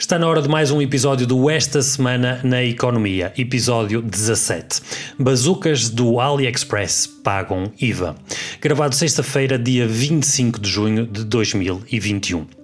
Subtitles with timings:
[0.00, 4.80] Está na hora de mais um episódio do Esta Semana na Economia, episódio 17.
[5.18, 8.16] Bazucas do AliExpress pagam IVA.
[8.62, 12.59] Gravado sexta-feira, dia 25 de junho de 2021.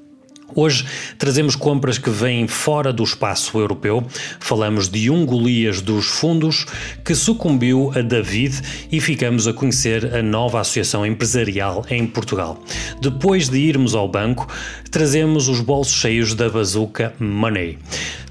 [0.54, 0.87] Hoje
[1.19, 4.06] trazemos compras que vêm fora do espaço europeu.
[4.38, 6.67] Falamos de um Golias dos fundos
[7.04, 12.62] que sucumbiu a David e ficamos a conhecer a nova associação empresarial em Portugal.
[13.01, 14.47] Depois de irmos ao banco,
[14.90, 17.79] trazemos os bolsos cheios da bazuca Money.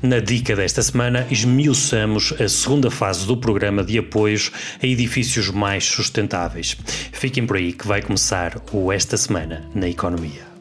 [0.02, 4.52] Na dica desta semana, esmiuçamos a segunda fase do programa de apoios
[4.82, 6.78] a edifícios mais sustentáveis.
[7.12, 10.55] Fiquem por aí que vai começar o Esta Semana na Economia.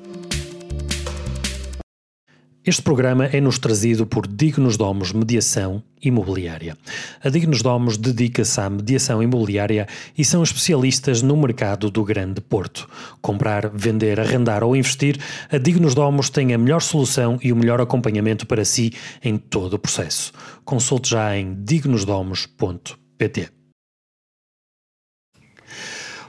[2.66, 6.78] Este programa é-nos trazido por Dignos Domos Mediação Imobiliária.
[7.22, 12.88] A Dignos Domos dedica-se à mediação imobiliária e são especialistas no mercado do Grande Porto.
[13.20, 15.20] Comprar, vender, arrendar ou investir,
[15.52, 19.74] a Dignos Domos tem a melhor solução e o melhor acompanhamento para si em todo
[19.74, 20.32] o processo.
[20.64, 23.63] Consulte já em dignosdomos.pt.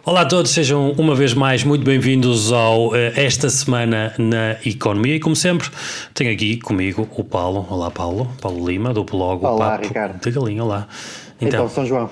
[0.06, 5.16] Olá a todos, sejam uma vez mais muito bem-vindos ao uh, Esta Semana na Economia
[5.16, 5.68] e como sempre
[6.14, 7.66] tenho aqui comigo o Paulo.
[7.72, 10.22] Olá Paulo, Paulo Lima do blog Olá Papo Ricardo.
[10.22, 10.88] de Galinha, olá.
[11.42, 12.08] Então, então São João.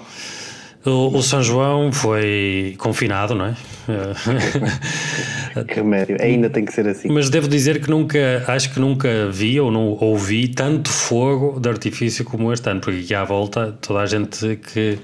[0.83, 3.55] O, o, São João foi confinado, não é?
[5.61, 7.09] que remédio, ainda tem que ser assim.
[7.09, 11.69] Mas devo dizer que nunca, acho que nunca vi ou não ouvi tanto fogo de
[11.69, 14.97] artifício como este ano, porque aqui à volta toda a gente que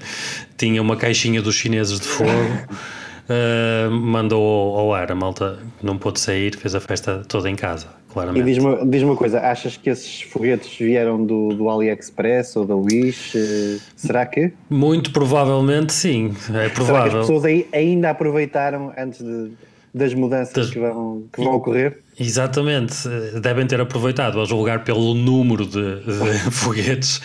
[0.56, 2.30] tinha uma caixinha dos chineses de fogo.
[2.30, 7.86] Uh, mandou ao ar, a malta não pôde sair, fez a festa toda em casa,
[8.12, 8.42] claramente.
[8.42, 12.74] E diz-me diz uma coisa, achas que esses foguetes vieram do, do AliExpress ou da
[12.74, 13.38] Wish?
[13.38, 14.52] Uh, será que?
[14.68, 17.20] Muito provavelmente sim, é provável.
[17.20, 19.52] As pessoas ainda aproveitaram antes de,
[19.92, 20.70] das mudanças das...
[20.70, 21.98] que, vão, que vão ocorrer?
[22.18, 22.94] Exatamente,
[23.40, 27.20] devem ter aproveitado a julgar pelo número de, de foguetes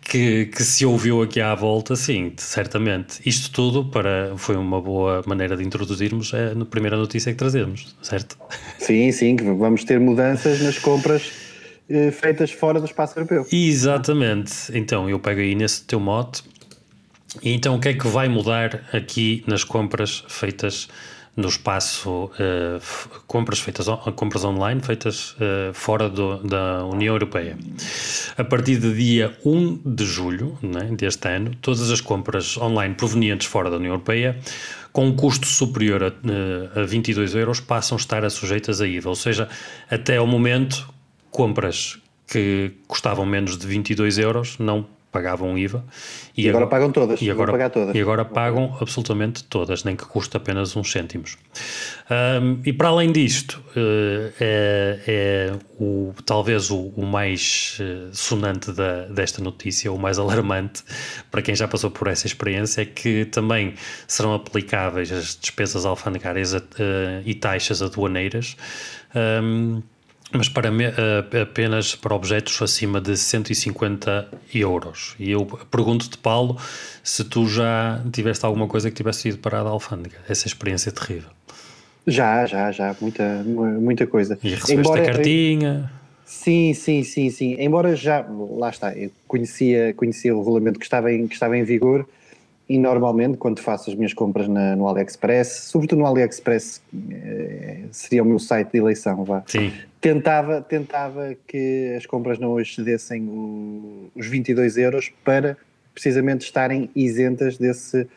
[0.00, 3.20] que, que, se ouviu aqui à volta, sim, certamente.
[3.24, 7.96] Isto tudo para, foi uma boa maneira de introduzirmos a, a primeira notícia que trazemos,
[8.02, 8.36] certo?
[8.78, 11.30] Sim, sim, que vamos ter mudanças nas compras
[11.88, 13.46] eh, feitas fora do espaço europeu.
[13.50, 14.52] Exatamente.
[14.74, 16.42] Então, eu pego aí nesse teu mote.
[17.42, 20.88] E então, o que é que vai mudar aqui nas compras feitas
[21.34, 27.56] no espaço uh, compras feitas compras online feitas uh, fora do, da União Europeia.
[28.36, 33.46] A partir do dia 1 de julho né, deste ano, todas as compras online provenientes
[33.46, 34.38] fora da União Europeia
[34.92, 39.08] com um custo superior a, uh, a 22 euros passam a estar sujeitas a IVA,
[39.08, 39.48] ou seja,
[39.90, 40.92] até ao momento
[41.30, 45.84] compras que custavam menos de 22 euros não pagavam IVA.
[46.34, 47.20] E, e agora, agora, pagam todas.
[47.20, 47.94] E agora, pagar todas.
[47.94, 51.36] E agora pagam absolutamente todas, nem que custe apenas uns cêntimos.
[52.10, 58.72] Um, e para além disto, uh, é, é, o, talvez o, o mais uh, sonante
[58.72, 60.82] da, desta notícia, o mais alarmante
[61.30, 63.74] para quem já passou por essa experiência, é que também
[64.08, 66.62] serão aplicáveis as despesas alfandegárias uh,
[67.26, 68.56] e taxas aduaneiras.
[69.14, 69.82] Um,
[70.32, 75.14] mas para uh, apenas para objetos acima de 150 euros.
[75.18, 76.56] E eu pergunto-te, Paulo,
[77.02, 80.16] se tu já tiveste alguma coisa que tivesse ido parada à alfândega.
[80.28, 81.30] Essa experiência é terrível.
[82.06, 84.38] Já, já, já, muita, muita coisa.
[84.42, 85.92] E recebeste Embora, a cartinha?
[86.24, 87.56] Sim, sim, sim, sim.
[87.58, 88.26] Embora já,
[88.56, 92.08] lá está, eu conhecia, conhecia o regulamento que estava em, que estava em vigor
[92.68, 98.22] e normalmente quando faço as minhas compras na, no AliExpress, sobretudo no AliExpress, eh, seria
[98.22, 99.42] o meu site de eleição, vá.
[99.46, 99.72] Sim
[100.02, 105.56] tentava, tentava que as compras não excedessem o, os 22 euros para
[105.94, 108.08] precisamente estarem isentas desse,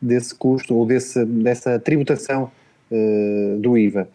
[0.00, 2.50] desse custo ou desse, dessa tributação
[2.90, 4.08] uh, do IVA.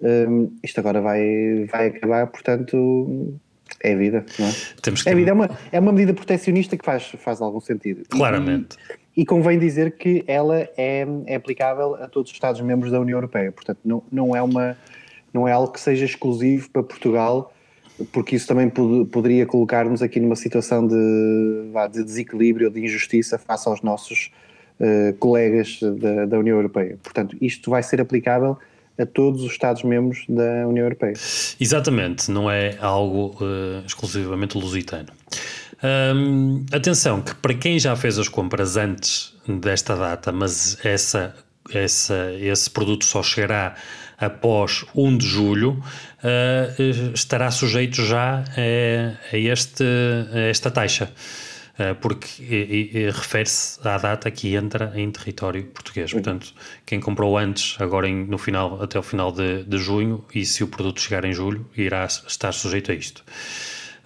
[0.00, 3.34] Um, isto agora vai, vai acabar, portanto,
[3.80, 4.52] é vida, não é?
[4.82, 5.08] Temos que...
[5.08, 8.02] É vida, é uma, é uma medida proteccionista que faz, faz algum sentido.
[8.10, 8.76] Claramente.
[9.16, 13.16] E, e convém dizer que ela é, é aplicável a todos os Estados-membros da União
[13.16, 14.76] Europeia, portanto, não, não é uma
[15.34, 17.52] não é algo que seja exclusivo para Portugal,
[18.12, 20.94] porque isso também pod poderia colocar-nos aqui numa situação de,
[21.92, 24.30] de desequilíbrio, de injustiça face aos nossos
[24.80, 26.98] uh, colegas da, da, União Europeia.
[27.02, 28.56] Portanto, isto vai ser aplicável
[28.98, 31.14] a todos os Estados-membros da União Europeia.
[31.60, 35.08] Exatamente, não é algo uh, exclusivamente lusitano.
[35.82, 41.34] Um, atenção, que para quem já fez as compras antes desta data, mas essa,
[41.72, 43.74] essa, esse produto só chegará
[44.18, 49.84] após 1 de julho, uh, estará sujeito já a, a, este,
[50.32, 51.10] a esta taxa.
[51.74, 56.12] Uh, porque refere-se à data que entra em território português.
[56.12, 56.54] Portanto,
[56.86, 60.62] quem comprou antes, agora em, no final, até o final de, de junho, e se
[60.62, 63.24] o produto chegar em julho, irá estar sujeito a isto.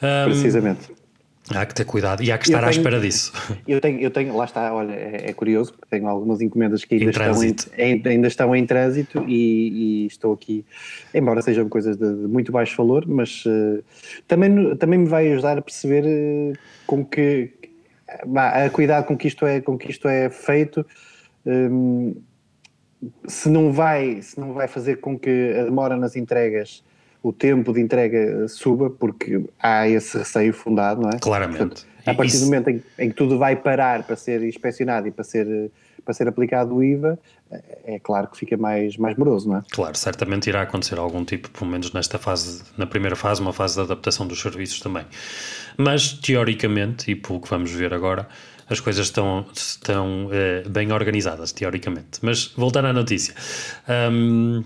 [0.02, 0.97] Um, Precisamente.
[1.54, 3.32] Há que ter cuidado e há que estar tenho, à espera disso.
[3.66, 6.94] Eu tenho, eu tenho, lá está, olha, é, é curioso, porque tenho algumas encomendas que
[6.94, 7.42] ainda, em estão,
[7.76, 10.64] em, ainda estão em trânsito e, e, estou aqui,
[11.14, 13.82] embora sejam coisas de, de muito baixo valor, mas uh,
[14.26, 17.52] também, também me vai ajudar a perceber uh, com que
[18.34, 20.84] a cuidado com que isto é, com que isto é feito.
[21.44, 22.14] Um,
[23.26, 26.82] se não vai se não vai fazer com que a demora nas entregas
[27.22, 31.18] o tempo de entrega suba, porque há esse receio fundado, não é?
[31.18, 31.58] Claramente.
[31.58, 32.44] Portanto, a partir Isso...
[32.44, 35.70] do momento em, em, que tudo vai parar para ser inspecionado e para ser,
[36.04, 37.18] para ser aplicado o IVA,
[37.84, 39.62] é claro que fica mais, mais moroso, não é?
[39.70, 43.74] Claro, certamente irá acontecer algum tipo, pelo menos nesta fase, na primeira fase, uma fase
[43.74, 45.04] de adaptação dos serviços também.
[45.76, 48.28] Mas, teoricamente, e pelo que vamos ver agora,
[48.68, 52.20] as coisas estão, estão eh, bem organizadas, teoricamente.
[52.22, 53.34] Mas, voltando à notícia.
[53.88, 54.62] Um,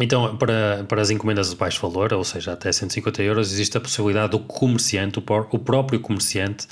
[0.00, 3.80] então, para, para as encomendas de baixo valor, ou seja, até 150 euros, existe a
[3.80, 6.66] possibilidade do comerciante, o, o próprio comerciante,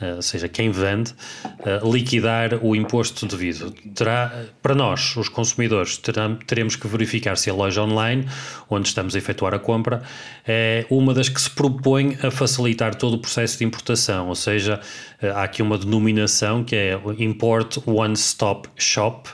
[0.00, 1.12] uh, ou seja, quem vende,
[1.44, 3.70] uh, liquidar o imposto devido.
[3.94, 6.00] Terá, para nós, os consumidores,
[6.46, 8.26] teremos que verificar se a loja online,
[8.70, 10.02] onde estamos a efetuar a compra,
[10.46, 14.80] é uma das que se propõe a facilitar todo o processo de importação, ou seja,
[15.22, 19.28] uh, há aqui uma denominação que é Import One Stop Shop,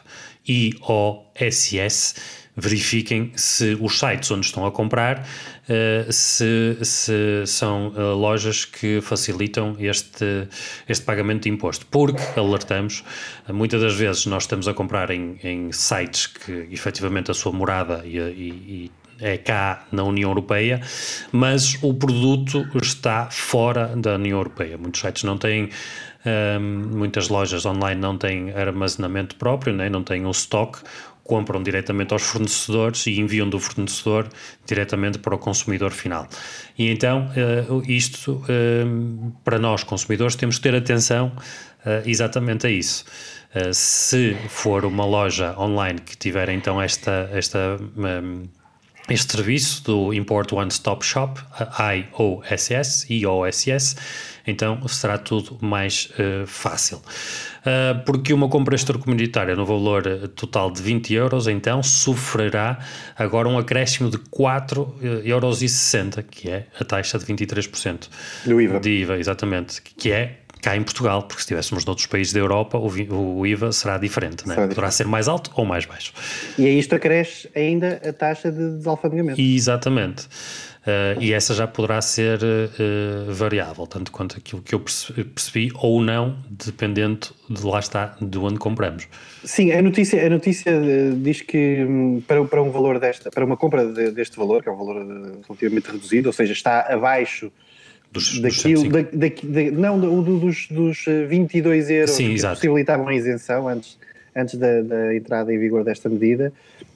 [0.48, 8.64] IOSS, verifiquem se os sites onde estão a comprar uh, se, se, são uh, lojas
[8.64, 10.48] que facilitam este,
[10.88, 11.86] este pagamento de imposto.
[11.86, 13.04] Porque, alertamos,
[13.48, 18.02] muitas das vezes nós estamos a comprar em, em sites que efetivamente a sua morada
[18.04, 20.80] e, e, e é cá na União Europeia,
[21.30, 24.78] mas o produto está fora da União Europeia.
[24.78, 25.68] Muitos sites não têm,
[26.24, 29.88] um, muitas lojas online não têm armazenamento próprio, né?
[29.88, 30.78] não têm um stock
[31.24, 34.28] compram diretamente aos fornecedores e enviam do fornecedor
[34.66, 36.28] diretamente para o consumidor final.
[36.78, 37.30] E então,
[37.68, 41.32] uh, isto, uh, para nós consumidores, temos que ter atenção
[41.84, 43.04] uh, exatamente a isso.
[43.72, 47.78] se for uma loja online que tiver então esta, esta
[49.10, 51.40] este serviço do Import One Stop Shop,
[51.78, 53.96] IOSS, IOSS,
[54.46, 56.98] então será tudo mais uh, fácil.
[56.98, 62.78] Uh, porque uma compra extracomunitária no valor eh, total de 20 euros, então sofrerá
[63.16, 65.60] agora um acréscimo de 4,60 euros,
[66.30, 68.08] que é a taxa de 23%
[68.46, 68.80] do IVA.
[68.80, 72.78] De IVA, exatamente, que é cá em Portugal, porque se estivéssemos noutros países da Europa,
[72.78, 74.54] o, IVA será diferente, né?
[74.68, 76.12] poderá ser mais alto ou mais baixo.
[76.58, 79.40] E aí isto acresce ainda a taxa de desalfandegamento.
[79.40, 80.28] Exatamente.
[80.80, 86.00] Uh, e essa já poderá ser uh, variável, tanto quanto aquilo que eu percebi, ou
[86.00, 89.06] não, dependendo de lá está, de onde compramos.
[89.44, 93.44] Sim, a notícia, a notícia eh, diz que hum, para, para um valor desta, para
[93.44, 94.96] uma compra de, deste valor, que é um valor
[95.46, 97.52] relativamente reduzido, ou seja, está abaixo
[98.10, 103.08] dos, daquilo, dos da, da, da, não, do, dos, dos 22 euros Sim, que possibilitavam
[103.08, 103.98] a isenção antes,
[104.34, 106.52] antes da, da entrada em vigor desta medida,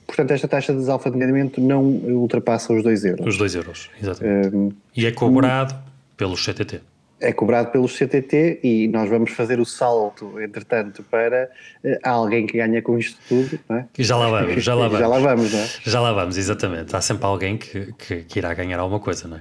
[0.07, 3.27] Portanto, esta taxa de desalfandegamento não ultrapassa os 2 euros.
[3.27, 4.55] Os 2 euros, exatamente.
[4.55, 5.79] Um, e é cobrado um,
[6.17, 6.81] pelos CTT
[7.25, 11.51] é cobrado pelos CTT e nós vamos fazer o salto, entretanto, para
[11.83, 13.87] uh, alguém que ganha com isto tudo, não é?
[13.99, 15.01] Já lá vamos, já lá vamos.
[15.01, 15.69] já lá vamos, não é?
[15.85, 16.95] Já lá vamos, exatamente.
[16.95, 19.41] Há sempre alguém que, que, que, irá ganhar alguma coisa, não é?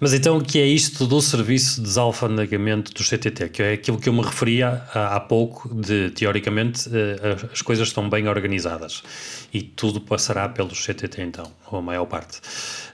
[0.00, 3.50] Mas então, o que é isto do serviço de desalfandegamento do CTT?
[3.50, 7.88] Que é aquilo que eu me referia há, há pouco, de, teoricamente, uh, as coisas
[7.88, 9.02] estão bem organizadas
[9.52, 12.38] e tudo passará pelos CTT, então, ou a maior parte.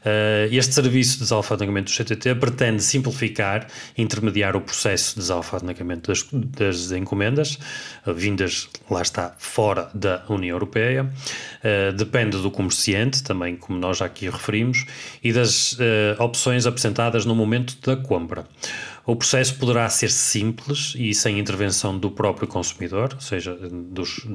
[0.04, 4.23] Uh, este serviço de desalfandegamento do CTT pretende simplificar, intermediar
[4.56, 7.58] o processo de desalfandegamento das, das encomendas,
[8.06, 13.98] uh, vindas, lá está, fora da União Europeia, uh, depende do comerciante, também como nós
[13.98, 14.84] já aqui referimos,
[15.22, 15.76] e das
[16.18, 18.46] opções apresentadas no momento da compra.
[19.06, 24.26] O processo poderá ser simples e sem intervenção do próprio consumidor, ou seja, dos,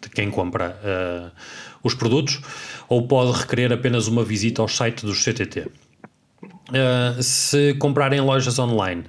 [0.00, 1.30] de quem compra uh,
[1.82, 2.40] os produtos,
[2.88, 5.66] ou pode requerer apenas uma visita ao site do CTT.
[6.70, 9.04] Uh, se comprarem lojas online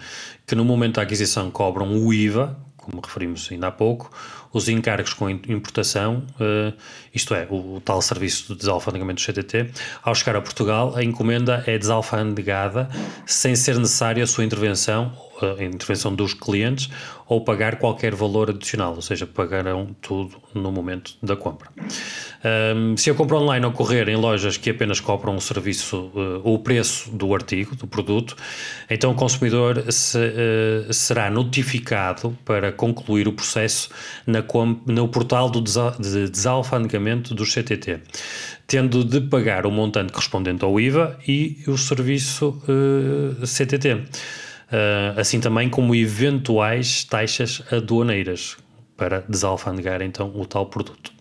[0.45, 4.11] que no momento da aquisição cobram o IVA, como referimos ainda há pouco,
[4.53, 6.73] os encargos com importação, uh,
[7.15, 9.71] isto é, o, o, tal serviço de desalfandegamento do CTT,
[10.03, 12.89] ao chegar a Portugal, a encomenda é desalfandegada
[13.25, 16.89] sem ser necessária a sua intervenção a intervenção dos clientes
[17.27, 21.69] ou pagar qualquer valor adicional, ou seja, pagarão tudo no momento da compra.
[22.75, 26.59] Um, se a compra online ocorrer em lojas que apenas cobram o serviço uh, o
[26.59, 28.35] preço do artigo, do produto,
[28.89, 33.89] então o consumidor se, uh, será notificado para concluir o processo
[34.27, 34.43] na
[34.85, 38.01] no portal do desa de desalfandegamento do CTT
[38.67, 45.39] tendo de pagar o montante correspondente ao IVA e o serviço uh, CTT, uh, assim
[45.39, 48.57] também como eventuais taxas aduaneiras
[48.97, 51.11] para desalfandegar então o tal produto.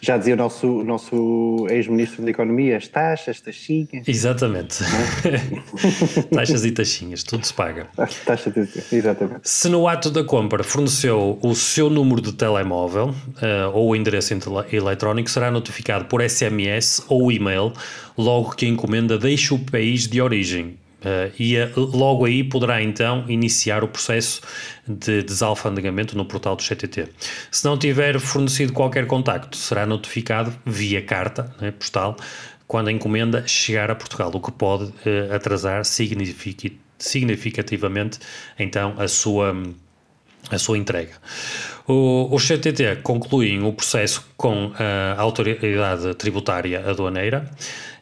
[0.00, 4.06] Já dizia o nosso, nosso ex-ministro da Economia, as taxas, taxinhas.
[4.06, 4.82] Exatamente.
[4.84, 6.22] É?
[6.34, 7.88] taxas e taxinhas, tudo se paga.
[8.24, 8.52] Taxa,
[8.92, 9.40] exatamente.
[9.42, 14.34] Se no ato da compra forneceu o seu número de telemóvel uh, ou o endereço
[14.72, 17.72] eletrónico, será notificado por SMS ou e-mail
[18.16, 20.76] logo que a encomenda deixe o país de origem.
[20.98, 24.40] Uh, e uh, logo aí poderá então iniciar o processo
[24.86, 27.06] de desalfandegamento no portal do CTT.
[27.52, 32.16] Se não tiver fornecido qualquer contacto, será notificado via carta né, postal
[32.66, 38.18] quando a encomenda chegar a Portugal, o que pode uh, atrasar significativamente
[38.58, 39.54] então a sua
[40.50, 41.12] a sua entrega.
[41.86, 47.50] O, o CTT conclui o processo com a autoridade tributária aduaneira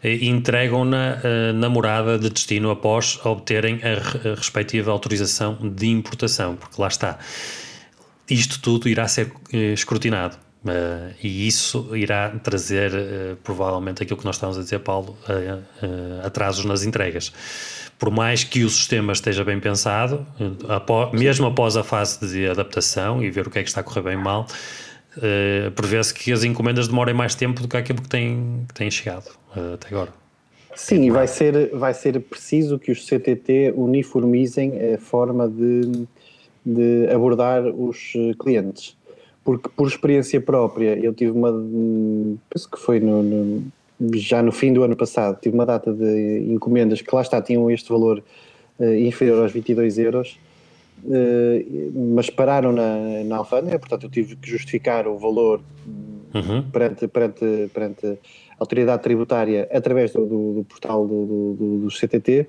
[0.03, 6.81] e entregam-na uh, na morada de destino após obterem a, respectiva autorização de importação, porque
[6.81, 7.19] lá está.
[8.29, 10.37] Isto tudo irá ser uh, escrutinado.
[11.23, 12.91] E isso irá trazer,
[13.45, 15.17] provavelmente, aquilo que nós estamos a dizer, Paulo,
[16.25, 17.33] atrasos nas entregas.
[17.97, 20.27] Por mais que o sistema esteja bem pensado,
[21.13, 24.03] mesmo após a fase de adaptação e ver o que é que está a correr
[24.03, 24.49] bem mal,
[25.77, 29.31] prevê-se que as encomendas demorem mais tempo do que aquilo que têm, que têm chegado
[29.57, 30.13] uh, até agora.
[30.75, 36.07] Sim, e vai ser, vai ser preciso que os CTT uniformizem a forma de,
[36.65, 38.95] de abordar os eh, clientes.
[39.43, 41.51] Porque, por experiência própria, eu tive uma.
[42.51, 43.65] Penso que foi no, no,
[44.17, 47.71] já no fim do ano passado, tive uma data de encomendas que lá está, tinham
[47.71, 48.23] este valor
[48.79, 50.39] uh, inferior aos 22 euros
[51.09, 55.61] eh, mas pararam na, na alfândega, portanto eu tive que justificar o valor
[56.37, 56.63] uhum.
[56.71, 58.17] perante, perante, perante a
[58.59, 62.47] autoridade tributária através do, do, do portal do, do, CTT,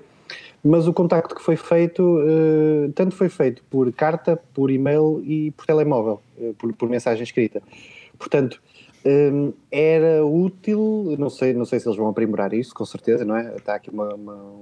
[0.64, 5.50] mas o contacto que foi feito, uh, tanto foi feito por carta, por e-mail e
[5.52, 7.62] por telemóvel, uh, por, por, mensagem escrita.
[8.18, 8.60] Portanto,
[9.04, 13.36] um, era útil, não sei, não sei se eles vão aprimorar isso, com certeza, não
[13.36, 13.54] é?
[13.56, 14.54] Está aqui uma, uma,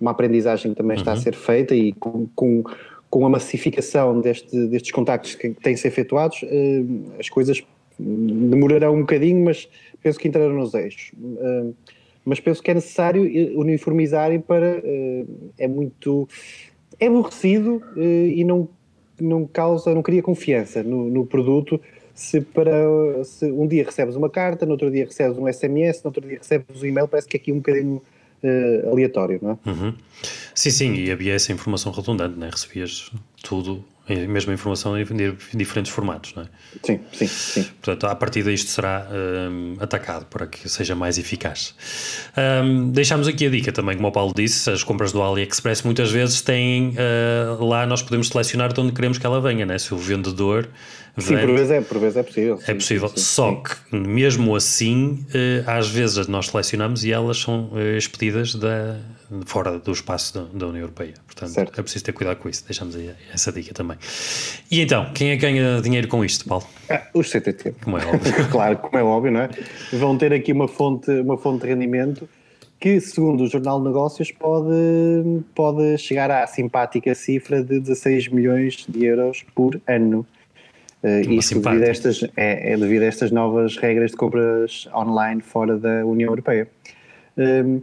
[0.00, 1.00] uma aprendizagem que também uhum.
[1.00, 1.20] está a uhum.
[1.20, 2.64] ser feita e com, com
[3.10, 6.84] com a massificação deste, destes contactos que têm ser efetuados, eh,
[7.18, 7.60] as coisas
[8.00, 9.68] demorarão um bocadinho, mas
[10.02, 11.12] penso que entrarão nos eixos.
[11.38, 11.70] Eh,
[12.24, 13.22] mas penso que é necessário
[13.58, 14.80] uniformizarem para.
[14.84, 15.24] Eh,
[15.58, 16.28] é muito.
[16.98, 18.68] É aborrecido e não,
[19.18, 21.80] não causa, não cria confiança no, no produto.
[22.14, 22.74] Se, para,
[23.24, 26.36] se um dia recebes uma carta, no outro dia recebes um SMS, no outro dia
[26.36, 28.02] recebes um e-mail, parece que aqui um bocadinho
[28.42, 29.70] uh, aleatório, não é?
[29.70, 29.94] Uhum.
[30.54, 32.50] Sim, sim, e havia essa informação redundante, né?
[32.50, 33.10] recebias
[33.42, 35.04] tudo, a mesma informação em
[35.54, 36.46] diferentes formatos, não é?
[36.82, 37.66] Sim, sim, sim.
[37.80, 41.74] Portanto, a partir disto será um, atacado para que seja mais eficaz.
[42.64, 46.10] Um, deixamos aqui a dica também, como o Paulo disse, as compras do AliExpress muitas
[46.10, 49.78] vezes têm, uh, lá nós podemos selecionar de onde queremos que ela venha, né?
[49.78, 50.68] se o vendedor
[51.18, 52.58] Sim, por vezes é, por vezes é possível.
[52.66, 53.08] É possível.
[53.08, 57.96] Sim, sim, Só que, mesmo assim, eh, às vezes nós selecionamos e elas são eh,
[57.96, 58.96] expedidas da,
[59.46, 61.14] fora do espaço da, da União Europeia.
[61.26, 61.78] Portanto, certo.
[61.78, 62.64] é preciso ter cuidado com isso.
[62.64, 63.96] Deixamos aí essa dica também.
[64.70, 66.66] E então, quem é que ganha dinheiro com isto, Paulo?
[66.88, 67.74] Ah, os CTT.
[67.82, 68.48] Como é óbvio.
[68.50, 69.50] claro, como é óbvio, não é?
[69.92, 72.28] Vão ter aqui uma fonte, uma fonte de rendimento
[72.80, 74.72] que, segundo o Jornal de Negócios, pode,
[75.54, 80.26] pode chegar à simpática cifra de 16 milhões de euros por ano.
[81.02, 85.42] Uh, isto devido a, estas, é, é, devido a estas novas regras de compras online
[85.42, 86.68] fora da União Europeia.
[87.36, 87.80] Um, ehm,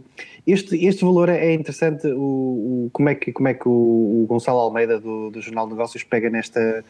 [0.50, 4.26] este, este valor é interessante, o, o, como é que, como é que o, o
[4.26, 6.82] Gonçalo Almeida do, do, Jornal de Negócios pega nesta,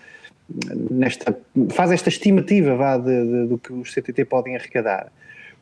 [0.90, 1.36] nesta
[1.70, 5.10] faz esta estimativa vá, de, de, do que os CTT podem arrecadar,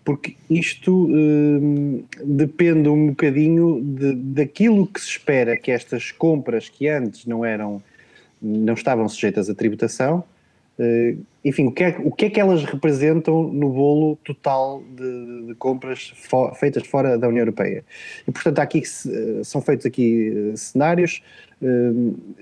[0.05, 6.69] porque isto um, ehm, depende um bocadinho de, daquilo que se espera que estas compras
[6.69, 7.83] que antes não eram,
[8.43, 10.23] não estavam sujeitas à tributação,
[11.47, 15.55] enfim, o que, é, o que é que elas representam no bolo total de, de
[15.55, 17.85] compras fo, feitas fora da União Europeia?
[18.27, 21.23] E, portanto, aqui uh, são feitos aqui uh, cenários,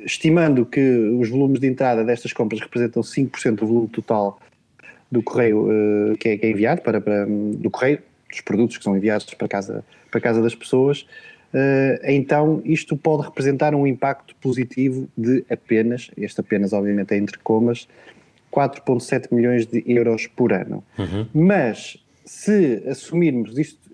[0.04, 4.40] estimando que os volumes de entrada destas compras representam 5% do volume total
[5.08, 5.68] do correio
[6.18, 9.46] que é, que, é, enviado para, para, do correio, dos produtos que são enviados para
[9.46, 11.06] casa, para casa das pessoas,
[12.02, 17.86] então isto pode representar um impacto positivo de apenas, este apenas obviamente é entre comas,
[18.54, 20.84] 4,7 milhões de euros por ano.
[20.98, 21.26] Uhum.
[21.34, 23.90] Mas se assumirmos isto,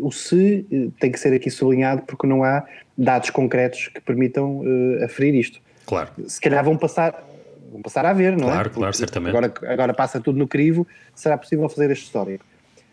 [0.00, 2.64] o se eh, tem que ser aqui sublinhado porque não há
[2.98, 5.60] dados concretos que permitam uh, aferir isto.
[5.86, 6.10] Claro.
[6.26, 7.24] Se calhar vão passar,
[7.72, 8.54] vão passar a ver, não claro, é?
[8.54, 9.30] Claro, claro, certamente.
[9.30, 12.44] Agora, agora passa tudo no crivo, será possível fazer este histórico.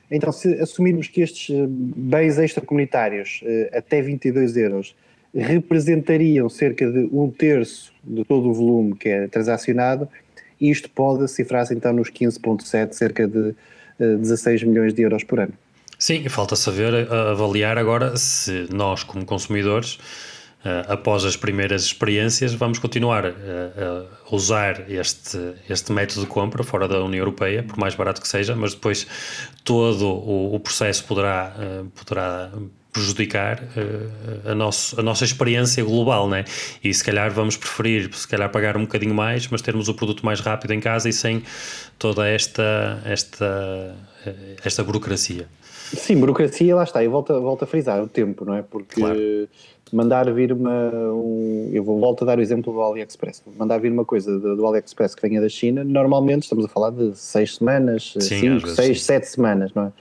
[0.09, 3.43] Então, se assumirmos que estes bens extracomunitários
[3.73, 4.95] até 22 euros
[5.35, 10.07] representariam cerca de um terço de todo o volume que é transacionado,
[10.59, 13.55] isto pode cifrar-se então nos 15,7, cerca de
[13.99, 15.53] 16 milhões de euros por ano.
[15.97, 19.97] Sim, falta saber avaliar agora se nós, como consumidores,
[20.65, 26.87] Uh, após as primeiras experiências, vamos continuar a usar este, este método de compra fora
[26.87, 29.07] da União Europeia, por mais barato que seja, mas depois
[29.63, 31.55] todo o, processo poderá,
[31.95, 32.51] poderá
[32.97, 33.63] prejudicar
[34.45, 36.45] a, nosso, a nossa experiência global, né?
[36.83, 40.25] E se calhar vamos preferir, se calhar pagar um bocadinho mais, mas termos o produto
[40.25, 41.43] mais rápido em casa e sem
[41.99, 43.95] toda esta, esta,
[44.63, 45.47] esta burocracia.
[45.93, 48.61] Sim, burocracia, lá está, eu volto, volto a frisar o tempo, não é?
[48.61, 49.17] Porque claro
[49.91, 50.89] mandar vir uma.
[50.93, 53.43] Um, eu vou volto a dar o exemplo do AliExpress.
[53.57, 56.91] Mandar vir uma coisa do, do AliExpress que venha da China, normalmente estamos a falar
[56.91, 59.05] de seis semanas, sim, cinco, seis, sim.
[59.05, 59.91] sete semanas, não é?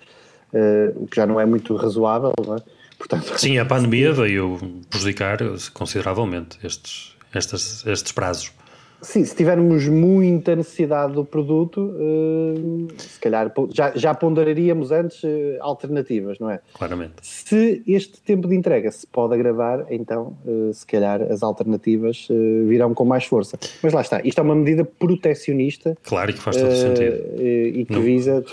[0.53, 2.59] Uh, o que já não é muito razoável, não é?
[2.99, 5.39] Portanto, sim, a pandemia veio prejudicar
[5.73, 8.53] consideravelmente estes, estes, estes prazos.
[9.03, 15.29] Sim, se tivermos muita necessidade do produto, uh, se calhar já, já ponderaríamos antes uh,
[15.61, 16.61] alternativas, não é?
[16.73, 17.15] Claramente.
[17.21, 22.27] Se este tempo de entrega se pode agravar, então uh, se calhar as alternativas
[22.67, 23.59] virão com mais força.
[23.83, 25.97] Mas lá está, isto é uma medida protecionista.
[26.03, 27.17] Claro que faz todo sentido.
[27.39, 28.45] E que, visa,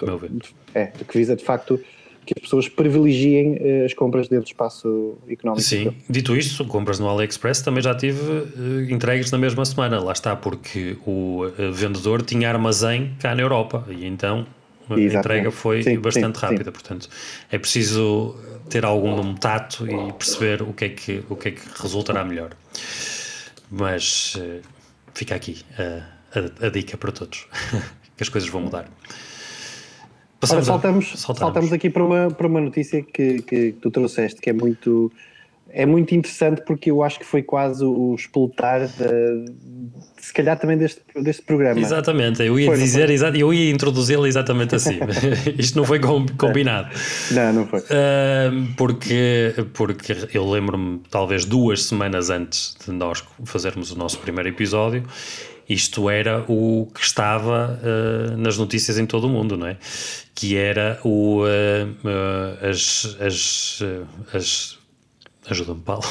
[0.76, 1.80] é, que visa de facto
[2.26, 5.64] que as pessoas privilegiem uh, as compras dentro do espaço económico.
[5.64, 10.12] Sim, dito isto, compras no AliExpress também já tive uh, entregues na mesma semana, lá
[10.12, 14.46] está, porque o uh, vendedor tinha armazém cá na Europa e então
[14.90, 15.18] a Exatamente.
[15.18, 16.72] entrega foi sim, bastante sim, rápida, sim.
[16.72, 17.10] portanto
[17.52, 18.36] é preciso
[18.70, 22.52] ter algum tato e perceber o que é que, o que, é que resultará melhor.
[23.70, 24.38] Mas
[25.14, 27.48] fica aqui a, a, a dica para todos,
[28.16, 28.90] que as coisas vão mudar.
[30.52, 34.54] Ora, saltamos, saltamos aqui para uma, para uma notícia que, que tu trouxeste, que é
[34.54, 35.12] muito,
[35.70, 38.88] é muito interessante porque eu acho que foi quase o explotar
[40.24, 41.78] se calhar também deste, deste programa.
[41.80, 44.98] Exatamente, eu ia foi, dizer, eu ia introduzi-lo exatamente assim.
[45.60, 46.90] Isto não foi combinado.
[47.32, 47.82] Não, não foi.
[47.82, 54.48] Uh, porque, porque eu lembro-me, talvez duas semanas antes de nós fazermos o nosso primeiro
[54.48, 55.04] episódio,
[55.68, 59.78] isto era o que estava uh, nas notícias em todo o mundo, não é?
[60.36, 63.80] Que era o, uh, as, as,
[64.34, 64.84] as
[65.50, 66.04] Ajuda-me, Paulo.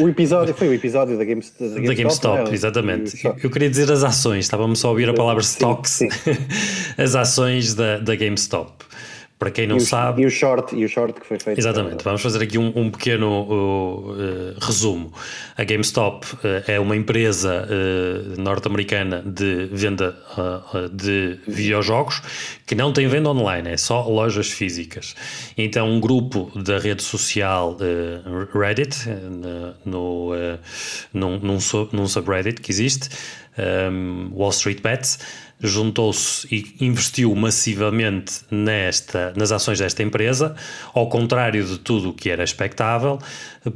[0.00, 1.86] O episódio foi o episódio da, Game, da GameStop.
[1.86, 2.54] Da GameStop, é?
[2.54, 3.26] exatamente.
[3.42, 5.90] Eu queria dizer as ações, estávamos só a ouvir a palavra stocks.
[5.92, 6.30] Sim, sim.
[6.96, 8.72] as ações da, da GameStop.
[9.40, 10.20] Para quem não e o, sabe.
[10.20, 11.58] E o short, e o short que foi feito.
[11.58, 12.04] Exatamente.
[12.04, 15.10] Vamos fazer aqui um, um pequeno uh, uh, resumo.
[15.56, 22.20] A GameStop uh, é uma empresa uh, norte-americana de venda uh, de videojogos
[22.66, 25.16] que não tem venda online, é só lojas físicas.
[25.56, 29.08] Então, um grupo da rede social uh, Reddit,
[29.86, 30.34] no,
[31.14, 31.58] num, num,
[31.92, 33.08] num subreddit que existe,
[33.58, 35.18] um, Wall Street Bets
[35.60, 40.54] juntou-se e investiu massivamente nesta, nas ações desta empresa,
[40.94, 43.18] ao contrário de tudo o que era expectável,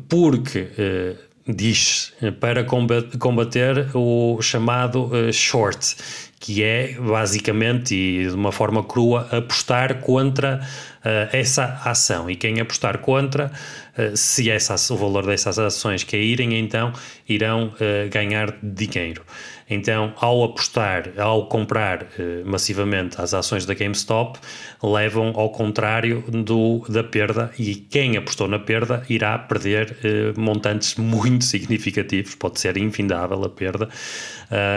[0.09, 1.14] porque eh,
[1.47, 5.97] diz para combater o chamado eh, short,
[6.44, 12.61] que é basicamente e de uma forma crua apostar contra uh, essa ação e quem
[12.61, 13.51] apostar contra,
[13.97, 16.92] uh, se essa, o valor dessas ações caírem, então
[17.27, 19.23] irão uh, ganhar dinheiro.
[19.68, 24.38] Então, ao apostar, ao comprar eh, massivamente as ações da GameStop,
[24.83, 30.96] levam ao contrário do, da perda e quem apostou na perda irá perder eh, montantes
[30.96, 33.88] muito significativos, pode ser infindável a perda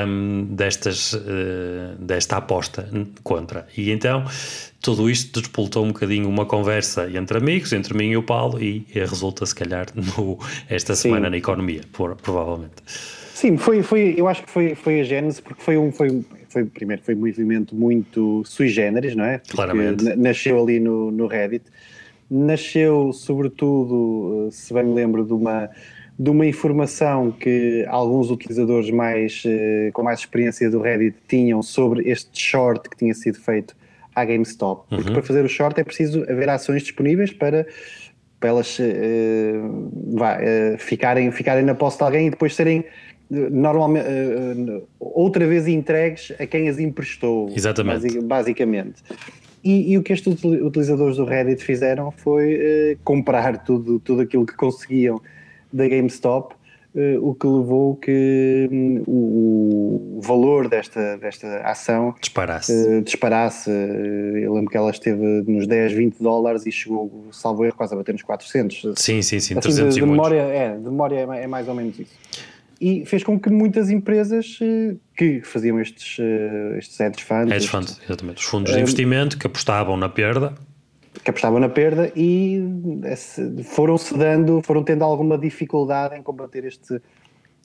[0.08, 2.90] um, destas, uh, desta aposta
[3.24, 3.68] contra.
[3.76, 4.26] E então
[4.82, 8.86] tudo isto despoltou um bocadinho uma conversa entre amigos, entre mim e o Paulo, e
[8.94, 11.32] resulta se calhar no, esta semana Sim.
[11.32, 12.76] na economia, por, provavelmente.
[13.38, 16.66] Sim, foi, foi, eu acho que foi, foi a gênese, porque foi um, foi, foi,
[16.66, 19.38] primeiro, foi um movimento muito sui generis, não é?
[19.38, 20.16] Porque Claramente.
[20.16, 21.66] Nasceu ali no, no Reddit,
[22.32, 25.70] nasceu sobretudo, eh, se bem me lembro, de uma,
[26.18, 32.10] de uma informação que alguns utilizadores mais, eh, com mais experiência do Reddit tinham sobre
[32.10, 33.76] este short que tinha sido feito
[34.16, 34.90] à GameStop.
[34.90, 35.14] Porque uhum.
[35.14, 37.68] para fazer o short é preciso haver ações disponíveis para
[38.40, 42.86] para elas uh, vá, uh, ficarem, ficarem na posse de alguém e depois serem
[43.30, 47.50] normalmente uh, outra vez entregues a quem as emprestou.
[47.56, 48.22] Exatamente.
[48.22, 49.04] basicamente.
[49.64, 54.46] E, e, o que estes utilizadores do Reddit fizeram foi uh, comprar tudo, tudo aquilo
[54.46, 55.22] que conseguiam
[55.74, 56.56] da GameStop
[56.96, 62.72] uh, o que levou que um, o, o, valor desta, desta ação disparasse.
[62.72, 63.70] Uh, disparasse.
[63.70, 67.98] eu lembro que ela esteve nos 10, 20 dólares e chegou, salvo erro, quase a
[67.98, 68.94] bater nos 400.
[68.96, 71.76] Sim, sim, sim, assim, 300 de, de memória, é, de memória é, é mais ou
[71.76, 72.16] menos isso
[72.80, 74.60] e fez com que muitas empresas
[75.16, 76.18] que faziam estes,
[76.78, 80.54] estes hedge funds, hedge funds exatamente, os fundos de investimento que apostavam na perda
[81.24, 82.62] que apostavam na perda e
[83.66, 87.02] foram se dando, foram tendo alguma dificuldade em combater este,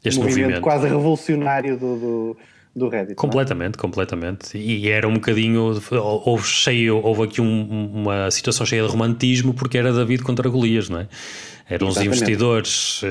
[0.05, 2.37] este movimento, movimento, quase revolucionário do, do,
[2.75, 3.13] do Reddit.
[3.13, 3.15] É?
[3.15, 4.57] Completamente, completamente.
[4.57, 5.79] E era um bocadinho,
[6.25, 10.89] houve, cheio, houve aqui um, uma situação cheia de romantismo porque era David contra Golias,
[10.89, 11.09] não é?
[11.69, 13.03] Eram os investidores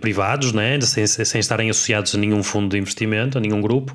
[0.00, 0.80] privados, né?
[0.80, 3.94] sem, sem estarem associados a nenhum fundo de investimento, a nenhum grupo,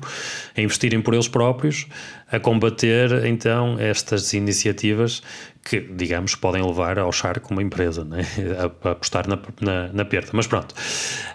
[0.56, 1.86] a investirem por eles próprios,
[2.30, 5.22] a combater então estas iniciativas
[5.62, 8.24] que, digamos, podem levar ao charco uma empresa, né?
[8.58, 10.30] a, a apostar na, na, na, perda.
[10.32, 10.74] Mas pronto,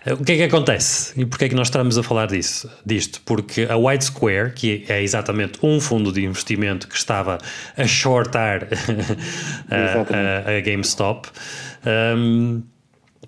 [0.08, 1.20] o que é que acontece?
[1.20, 3.22] E porquê é que nós estamos a falar disso, disto?
[3.24, 7.38] Porque a White Square, que é exatamente um fundo de investimento que estava
[7.78, 8.68] a shortar
[9.70, 11.30] a, a, a GameStop,
[12.18, 12.64] um,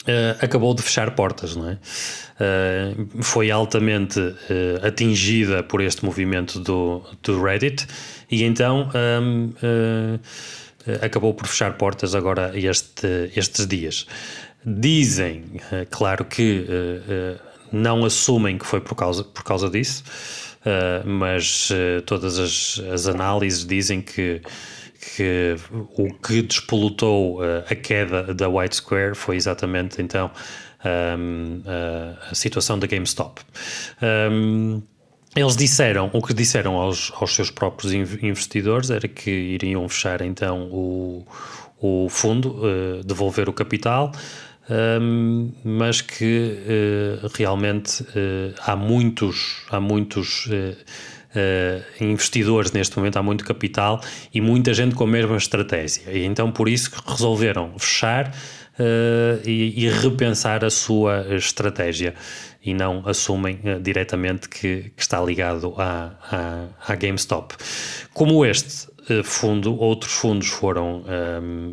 [0.08, 1.74] Uh, acabou de fechar portas, não é?
[1.74, 4.34] Uh, foi altamente uh,
[4.88, 7.86] atingida por este movimento do, do Reddit
[8.32, 8.89] e então
[9.22, 9.52] um,
[11.02, 14.08] acabou por fechar portas agora este, estes dias.
[14.65, 15.43] Dizem,
[15.91, 16.65] claro que
[17.72, 20.04] não assumem que foi por causa, por causa disso,
[21.06, 21.70] mas
[22.06, 24.41] todas as, as análises dizem que
[25.15, 25.56] que
[25.96, 30.32] o que despolutou uh, a queda da White Square foi exatamente então
[31.20, 33.41] um, uh, a situação da GameStop.
[34.02, 34.82] Um,
[35.36, 40.63] eles disseram, o que disseram aos, aos seus próprios investidores era que iriam fechar então
[40.72, 41.26] o,
[41.80, 44.12] o fundo, uh, devolver o capital,
[44.70, 46.58] um, mas que
[47.24, 50.50] uh, realmente uh, há muitos, há muitos
[51.38, 54.02] uh, investidores neste momento, há muito capital
[54.34, 56.12] e muita gente com a mesma estratégia.
[56.12, 62.15] E então por isso resolveram fechar uh, e, e, repensar a sua estratégia
[62.63, 67.56] e não assumem uh, diretamente que, que, está ligado à, à, à GameStop.
[68.13, 68.88] Como este
[69.23, 71.06] fundo, outros fundos foram,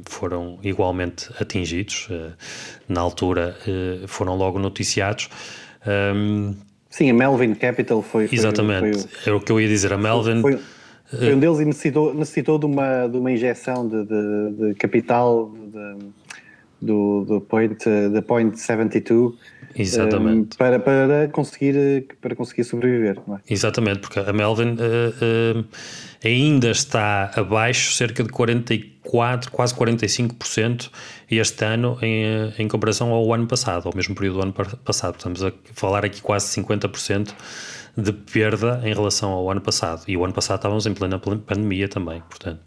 [0.06, 2.06] foram igualmente atingidos,
[2.88, 3.58] na altura
[4.06, 5.28] foram logo noticiados.
[6.94, 8.28] Sim, a Melvin Capital foi.
[8.30, 9.92] Exatamente, foi, foi, é o que eu ia dizer.
[9.92, 10.40] A Melvin.
[10.40, 10.60] Foi,
[11.10, 15.52] foi um deles e necessitou, necessitou de, uma, de uma injeção de, de, de capital
[15.52, 16.06] de,
[16.80, 19.34] do, do point, da Point 72
[19.76, 20.54] Exatamente.
[20.54, 23.18] Um, para, para, conseguir, para conseguir sobreviver.
[23.18, 23.52] É?
[23.52, 25.64] Exatamente, porque a Melvin uh, uh,
[26.24, 30.90] ainda está abaixo cerca de 44, quase 45%
[31.38, 34.52] este ano em, em comparação ao ano passado, ao mesmo período do ano
[34.84, 35.16] passado.
[35.16, 37.34] Estamos a falar aqui quase 50%
[37.96, 40.02] de perda em relação ao ano passado.
[40.08, 42.60] E o ano passado estávamos em plena pandemia também, portanto.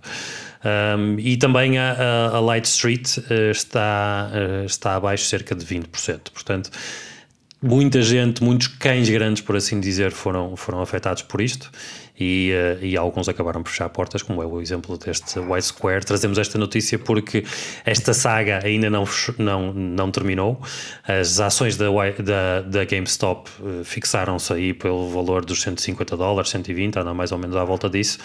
[0.65, 6.31] Um, e também a, a, Light Street uh, está, uh, está abaixo cerca de 20%.
[6.33, 6.71] Portanto,
[7.61, 11.71] muita gente, muitos cães grandes, por assim dizer, foram, foram afetados por isto
[12.19, 16.05] e, uh, e alguns acabaram por fechar portas, como é o exemplo deste White Square.
[16.05, 17.43] Trazemos esta notícia porque
[17.85, 19.05] esta saga ainda não,
[19.37, 20.59] não, não terminou.
[21.07, 21.87] As ações da,
[22.23, 27.37] da, da GameStop uh, fixaram-se aí pelo valor dos 150 dólares, 120, anda mais ou
[27.37, 28.19] menos à volta disso.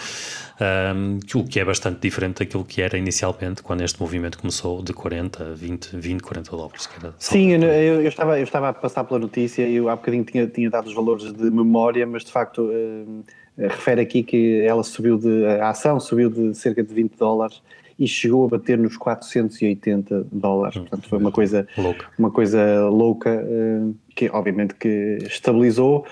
[0.61, 4.93] Um, o que é bastante diferente daquilo que era inicialmente quando este movimento começou de
[4.93, 6.89] 40, 20, 20 40 dólares.
[7.17, 10.45] Sim, eu, eu, estava, eu estava a passar pela notícia e eu há bocadinho tinha,
[10.45, 13.23] tinha dado os valores de memória, mas de facto uh,
[13.57, 17.61] refere aqui que ela subiu de, a ação subiu de cerca de 20 dólares
[17.97, 20.77] e chegou a bater nos 480 dólares.
[20.77, 26.05] Portanto, foi uma coisa louca, uma coisa louca uh, que obviamente que estabilizou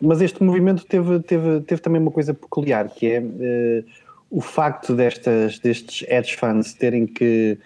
[0.00, 3.84] mas este movimento teve, teve, teve também uma coisa peculiar, que é uh,
[4.30, 7.58] o facto destas, destes hedge funds terem que,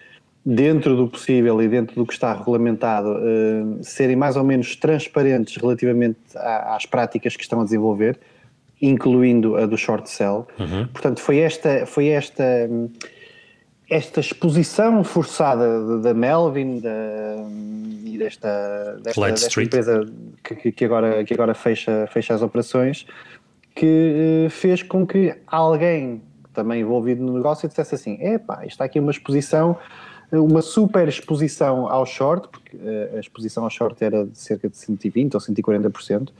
[0.44, 5.56] dentro do possível e dentro do que está regulamentado, uh, serem mais ou menos transparentes
[5.56, 8.18] relativamente às práticas que estão a desenvolver,
[8.82, 10.46] incluindo a do short sell.
[10.58, 10.88] Uhum.
[10.88, 12.44] Portanto, foi esta, foi esta
[13.94, 16.90] esta exposição forçada da Melvin da,
[18.04, 23.06] e desta, desta, desta empresa que, que, agora, que agora fecha, fecha as operações
[23.72, 26.20] que eh, fez com que alguém
[26.52, 29.78] também envolvido no negócio dissesse assim, epá, está aqui uma exposição
[30.32, 34.76] uma super exposição ao short, porque eh, a exposição ao short era de cerca de
[34.76, 36.30] 120 ou 140%,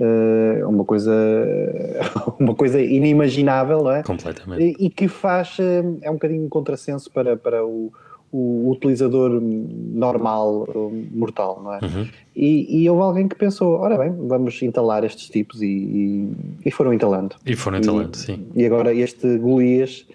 [0.00, 1.12] uh, uma coisa
[2.38, 4.02] uma coisa inimaginável, não é?
[4.02, 4.76] Completamente.
[4.78, 5.58] E, e que faz,
[6.02, 7.92] é um bocadinho contrassenso para, para o,
[8.32, 10.68] o utilizador normal,
[11.10, 11.78] mortal, não é?
[11.82, 12.08] Uhum.
[12.34, 16.32] E, e houve alguém que pensou, ora bem, vamos entalar estes tipos e, e,
[16.66, 17.36] e foram entalando.
[17.46, 18.46] E foram entalando, e, sim.
[18.54, 20.06] E agora este Golias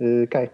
[0.00, 0.50] uh, cai.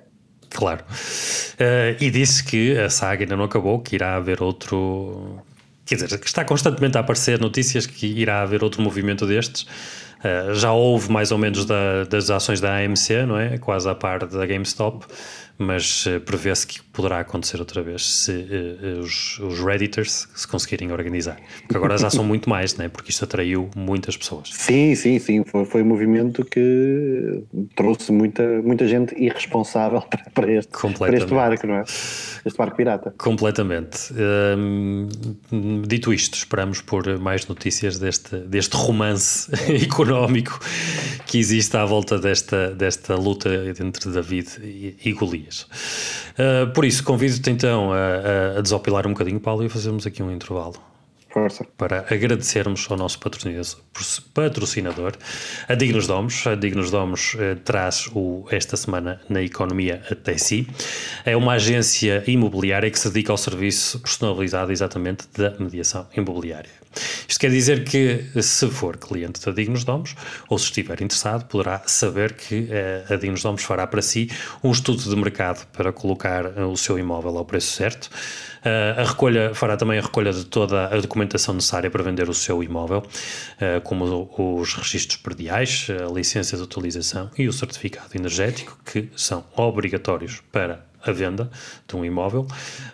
[0.51, 0.85] Claro.
[0.85, 5.43] Uh, e disse que a saga ainda não acabou, que irá haver outro.
[5.89, 9.63] Quer dizer, está constantemente a aparecer notícias que irá haver outro movimento destes.
[10.19, 13.57] Uh, já houve mais ou menos da, das ações da AMC, não é?
[13.57, 15.07] Quase a par da GameStop
[15.59, 20.93] mas uh, prevê-se que poderá acontecer outra vez se uh, os, os Redditors se conseguirem
[20.93, 21.41] organizar.
[21.63, 22.89] Porque agora já são muito mais, né?
[22.89, 24.51] porque isto atraiu muitas pessoas.
[24.53, 25.45] Sim, sim, sim.
[25.45, 27.43] Foi, foi um movimento que
[27.75, 31.83] trouxe muita, muita gente irresponsável para, para, este, para este barco, não é?
[31.83, 33.13] Este barco pirata.
[33.19, 34.13] Completamente.
[35.87, 39.51] dito isto, esperamos por mais notícias deste, deste romance
[39.83, 40.61] económico
[41.27, 43.49] que existe à volta desta, desta luta
[43.81, 45.48] entre David e, e Golias.
[45.49, 50.31] Uh, por isso, convido-te então a, a, desopilar um bocadinho, Paulo, e fazermos aqui um
[50.31, 50.77] intervalo.
[51.31, 51.65] Força.
[51.77, 55.13] Para agradecermos ao nosso patrocinador,
[55.69, 56.47] a Dignos Domos.
[56.47, 60.67] A Dignos Domos eh, traz o, esta semana na economia até si.
[61.27, 66.78] É uma agência imobiliária que se dedica ao serviço personalizado exatamente da mediação imobiliária.
[67.29, 70.15] Isto quer dizer que, se for cliente da Dignos Domos,
[70.49, 74.31] ou se estiver interessado, poderá saber que eh, a Dignos Domos fará para si
[74.63, 78.11] um estudo de mercado para colocar eh, o seu imóvel ao preço certo.
[78.59, 82.35] Uh, a recolha fará também a recolha de toda a documentação necessária para vender o
[82.35, 83.05] seu imóvel,
[83.85, 90.43] como os registros perdiais, a licença de utilização e o certificado energético, que são obrigatórios
[90.51, 91.51] para a venda
[91.87, 92.47] de um imóvel.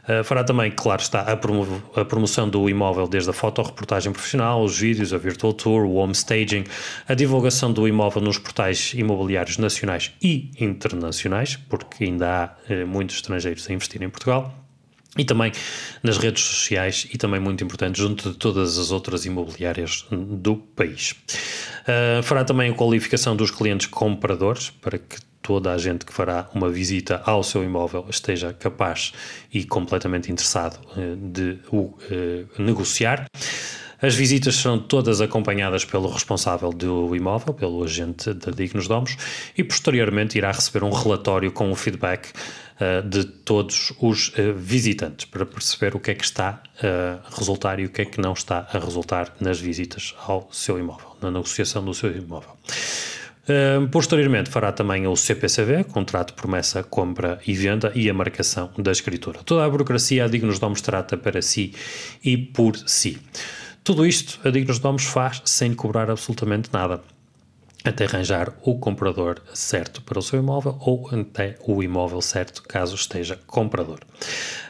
[0.08, 4.62] Uh, fará também, claro está, a, promo a, promoção do imóvel desde a fotoreportagem profissional,
[4.62, 6.64] os vídeos, a virtual tour, o home staging,
[7.08, 13.16] a divulgação do imóvel nos portais imobiliários nacionais e internacionais, porque ainda há uh, muitos
[13.16, 14.63] estrangeiros a investir em Portugal.
[15.16, 15.52] E também
[16.02, 21.14] nas redes sociais e também muito importante junto de todas as outras imobiliárias do país.
[21.82, 26.48] Uh, fará também a qualificação dos clientes compradores para que toda a gente que fará
[26.54, 29.12] uma visita ao seu imóvel esteja capaz
[29.52, 33.26] e completamente interessado eh, de o eh, negociar.
[34.00, 39.16] As visitas serão todas acompanhadas pelo responsável do imóvel, pelo agente da Dignos Domos,
[39.56, 45.26] e posteriormente irá receber um relatório com o feedback uh, de todos os uh, visitantes
[45.26, 48.32] para perceber o que é que está a resultar e o que é que não
[48.32, 52.50] está a resultar nas visitas ao seu imóvel, na negociação do seu imóvel
[53.90, 59.40] posteriormente fará também o CPCV, contrato, promessa, compra e venda e a marcação da escritura.
[59.44, 61.74] Toda a burocracia a Dignos Domos trata para si
[62.24, 63.18] e por si.
[63.84, 67.04] Tudo isto a Dignos Domos faz sem cobrar absolutamente nada
[67.84, 72.94] até arranjar o comprador certo para o seu imóvel ou até o imóvel certo, caso
[72.94, 74.00] esteja comprador.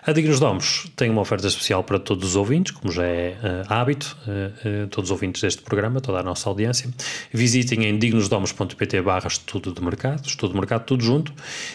[0.05, 3.73] A Dignos Domos tem uma oferta especial para todos os ouvintes, como já é uh,
[3.73, 6.91] hábito, uh, uh, todos os ouvintes deste programa, toda a nossa audiência.
[7.33, 11.33] Visitem em dignosdomos.pt barra estudo de mercado, estudo de mercado tudo junto,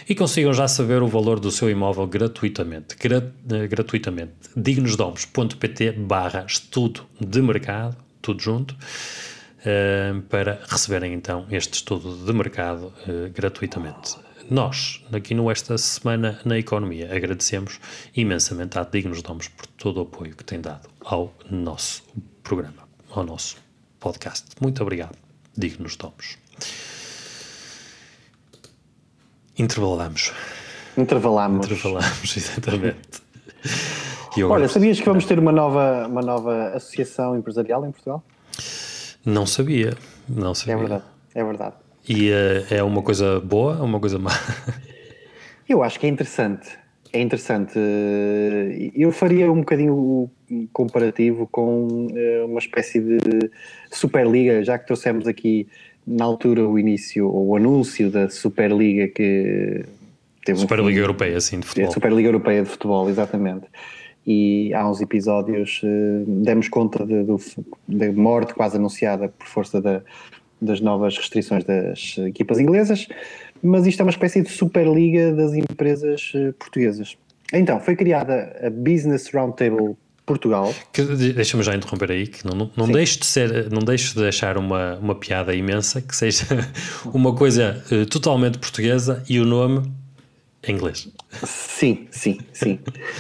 [0.08, 2.96] e consigam já saber o valor do seu imóvel gratuitamente.
[2.98, 3.32] Gra
[3.68, 4.34] gratuitamente.
[4.56, 8.76] dignosdomos.pt barra estudo de mercado, tudo junto
[10.30, 14.18] para receberem então este estudo de mercado uh, gratuitamente.
[14.50, 17.80] Nós, aqui no Esta Semana na Economia, agradecemos
[18.16, 22.04] imensamente à Dignos Domos por todo o apoio que tem dado ao nosso
[22.42, 23.58] programa, ao nosso
[24.00, 24.48] podcast.
[24.60, 25.16] Muito obrigado,
[25.56, 26.38] Dignos Domos.
[29.58, 30.34] Intervalamos.
[30.98, 31.66] Intervalamos.
[31.66, 33.22] Intervalamos, exatamente.
[34.50, 38.24] Olha, sabias que vamos ter uma nova, uma nova associação empresarial em Portugal?
[39.30, 39.94] Não sabia,
[40.28, 40.74] não sabia.
[40.74, 41.04] É verdade,
[41.36, 41.76] é verdade.
[42.08, 44.32] E uh, é uma coisa boa ou uma coisa má?
[45.70, 46.68] Eu acho que é interessante.
[47.14, 47.78] É interessante.
[48.96, 50.30] Eu faria um bocadinho
[50.74, 53.52] comparativo com eh, uma espécie de
[53.92, 55.68] Superliga, já que trouxemos aqui
[56.06, 59.86] na altura o início, ou o anúncio da Superliga que
[60.46, 61.92] teve Superliga um, Europeia, sim, de futebol.
[61.92, 63.66] Superliga Europeia de Futebol, exatamente
[64.32, 70.04] e há uns episódios uh, demos conta de, morte quase anunciada por força da,
[70.62, 73.08] das novas restrições das equipas inglesas,
[73.64, 77.18] mas isto é uma espécie de superliga das empresas uh, portuguesas.
[77.52, 80.76] Então, foi criada a Business Roundtable Portugal.
[81.34, 84.60] Deixa-me já interromper aí, que não, não, não deixe de ser, não deixe de deixar
[84.60, 86.46] uma, uma piada imensa, que seja
[87.12, 89.92] uma coisa uh, totalmente portuguesa e o nome
[90.68, 91.08] em inglês.
[91.44, 92.80] Sim, sim, sim.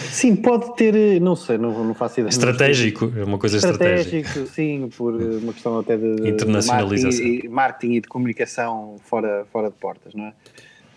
[0.10, 2.30] Sim, pode ter, não sei, não, não faço ideia.
[2.30, 4.18] Estratégico, é uma coisa estratégica.
[4.18, 7.20] Estratégico, sim, por uma questão até de internacionalização.
[7.20, 10.34] Marketing e, marketing e de comunicação fora, fora de portas, não é?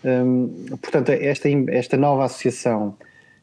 [0.05, 2.97] Hum, portanto, esta, esta nova associação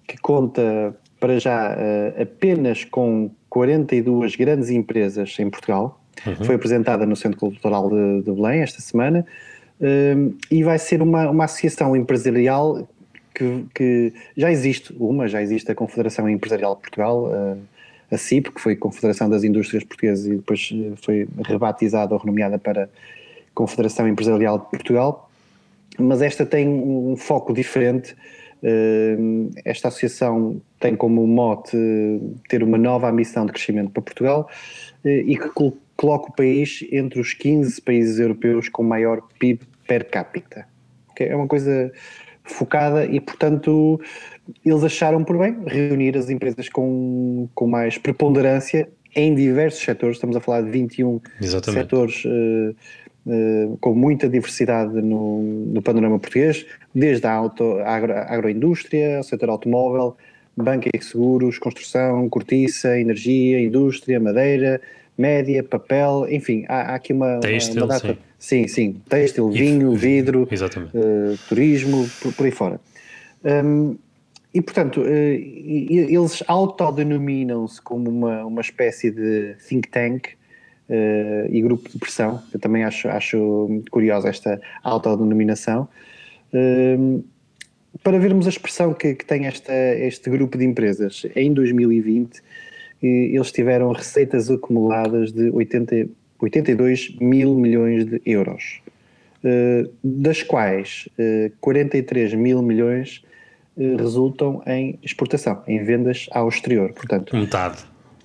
[0.06, 6.00] que conta para já uh, apenas com 42 grandes empresas em Portugal.
[6.26, 6.44] Uhum.
[6.44, 9.24] Foi apresentada no Centro Cultural de, de Belém esta semana
[9.80, 12.88] uh, e vai ser uma, uma associação empresarial
[13.34, 17.30] que, que, já existe uma, já existe a Confederação Empresarial de Portugal,
[18.10, 22.90] a CIP, que foi Confederação das Indústrias Portuguesas e depois foi rebatizada ou renomeada para
[23.54, 25.30] Confederação Empresarial de Portugal,
[25.96, 28.14] mas esta tem um foco diferente.
[29.64, 31.76] Esta associação tem como mote
[32.48, 34.50] ter uma nova ambição de crescimento para Portugal
[35.04, 35.48] eh, e que
[36.00, 40.66] coloca o país entre os 15 países europeus com maior PIB per capita.
[41.18, 41.92] É uma coisa
[42.42, 44.00] focada e, portanto,
[44.64, 50.34] eles acharam por bem reunir as empresas com, com mais preponderância em diversos setores, estamos
[50.36, 51.82] a falar de 21 Exatamente.
[51.82, 52.74] setores uh,
[53.26, 59.50] uh, com muita diversidade no, no panorama português, desde a auto, agro, agroindústria, o setor
[59.50, 60.16] automóvel,
[60.56, 64.80] banca e seguros, construção, cortiça, energia, indústria, madeira,
[65.20, 68.18] média, papel, enfim, há, há aqui uma, têxtil, uma data.
[68.38, 72.80] Sim, sim, sim têxtil, vinho, vidro, uh, turismo, por, por, aí fora.
[73.44, 73.96] Um,
[74.52, 80.28] e, portanto, uh, eles autodenominam-se como uma, uma espécie de think tank
[80.88, 82.42] uh, e grupo de pressão.
[82.52, 85.88] Eu também acho, acho curiosa esta autodenominação.
[86.52, 87.22] Uh,
[88.02, 92.40] para vermos a expressão que, que tem esta, este grupo de empresas, em 2020
[93.02, 96.08] eles tiveram receitas acumuladas de 80,
[96.38, 98.80] 82 mil milhões de euros,
[99.44, 103.22] uh, das quais uh, 43 mil milhões
[103.76, 106.92] uh, resultam em exportação, em vendas ao exterior.
[106.92, 107.78] Portanto, metade.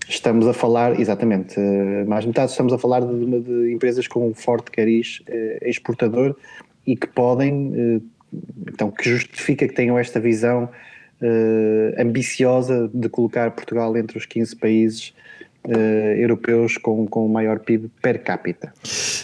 [0.07, 1.59] Estamos a falar, exatamente,
[2.05, 5.23] mais metade, estamos a falar de, de empresas com um forte cariz
[5.63, 6.35] exportador
[6.85, 8.03] e que podem,
[8.67, 10.69] então, que justifica que tenham esta visão
[11.21, 15.13] uh, ambiciosa de colocar Portugal entre os 15 países
[15.65, 15.71] uh,
[16.17, 18.73] europeus com, com o maior PIB per capita.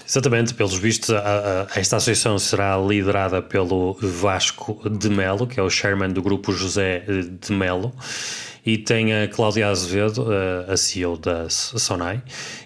[0.07, 5.63] Exatamente, pelos vistos, a, a, esta associação será liderada pelo Vasco de Melo, que é
[5.63, 7.03] o chairman do grupo José
[7.39, 7.93] de Melo
[8.65, 10.27] e tem a Cláudia Azevedo,
[10.67, 12.21] a CEO da Sonai,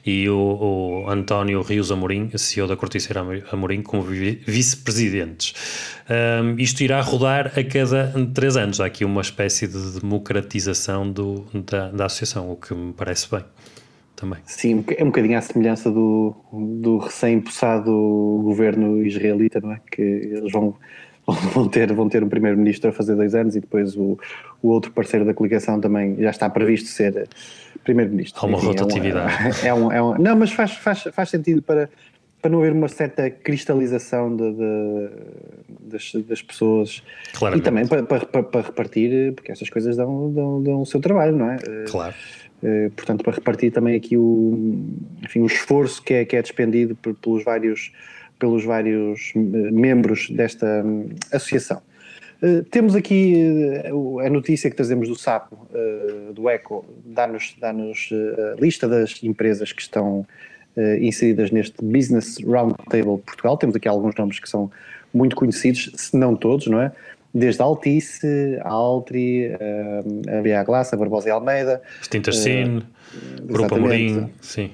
[0.05, 5.53] e o, o António Rios Amorim, CEO da Corticeira Amorim, como vice-presidentes.
[6.09, 8.79] Um, isto irá rodar a cada três anos.
[8.79, 13.43] Há aqui uma espécie de democratização do, da, da associação, o que me parece bem.
[14.15, 14.39] Também.
[14.45, 17.91] Sim, é um bocadinho à semelhança do, do recém-possado
[18.43, 19.81] governo israelita, não é?
[19.91, 20.73] Que eles vão
[21.53, 24.17] vão ter, vão ter um primeiro-ministro a fazer dois anos e depois o,
[24.61, 27.27] o outro parceiro da coligação também já está previsto ser
[27.83, 28.39] primeiro-ministro.
[28.41, 29.33] Há uma Enfim, rotatividade.
[29.65, 31.89] É um, é, um, é um, não, mas faz, faz, faz sentido para,
[32.41, 35.09] para não haver uma certa cristalização de, de
[35.85, 37.61] das, das pessoas Claramente.
[37.61, 41.35] e também para, para, para, repartir, porque essas coisas dão, dão, dão o seu trabalho,
[41.35, 41.57] não é?
[41.87, 42.13] Claro.
[42.63, 44.85] Uh, portanto, para repartir também aqui o,
[45.23, 47.91] enfim, o esforço que é, que é despendido pelos vários
[48.39, 51.81] pelos vários eh, membros desta hum, associação.
[52.41, 53.33] Uh, temos aqui
[53.91, 59.23] uh, a notícia que trazemos do SAPO, uh, do ECO, dá-nos dá a lista das
[59.23, 60.25] empresas que estão
[60.99, 63.55] inseridas neste Business Roundtable Portugal.
[63.55, 64.69] Temos aqui alguns nomes que são
[65.13, 66.91] muito conhecidos, se não todos, não é?
[67.33, 71.81] Desde a Altice, a Altri, a BA Glass, a Barbosa e Almeida.
[72.03, 72.83] Stintercine,
[73.43, 74.71] Grupo Amorim, sim.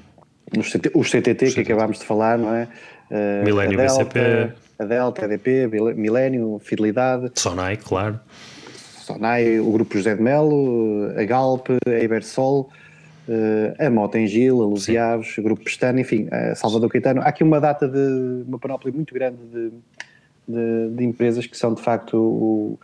[0.57, 2.67] Os, CT, os CTT, que acabámos de falar, não é?
[3.11, 4.53] Uh, Milênio BCP.
[4.79, 7.29] A Delta, a EDP, Milênio, Fidelidade.
[7.35, 8.19] Sonai, claro.
[9.01, 12.69] Sonai, o Grupo José de Melo, a Galp, a Ibersol,
[13.27, 17.21] uh, a Mota em Gil, a Luziaves, o Grupo Pestano, enfim, a Salvador Caetano.
[17.21, 19.71] Há aqui uma data de, uma panóplia muito grande de,
[20.47, 22.79] de, de empresas que são de facto o,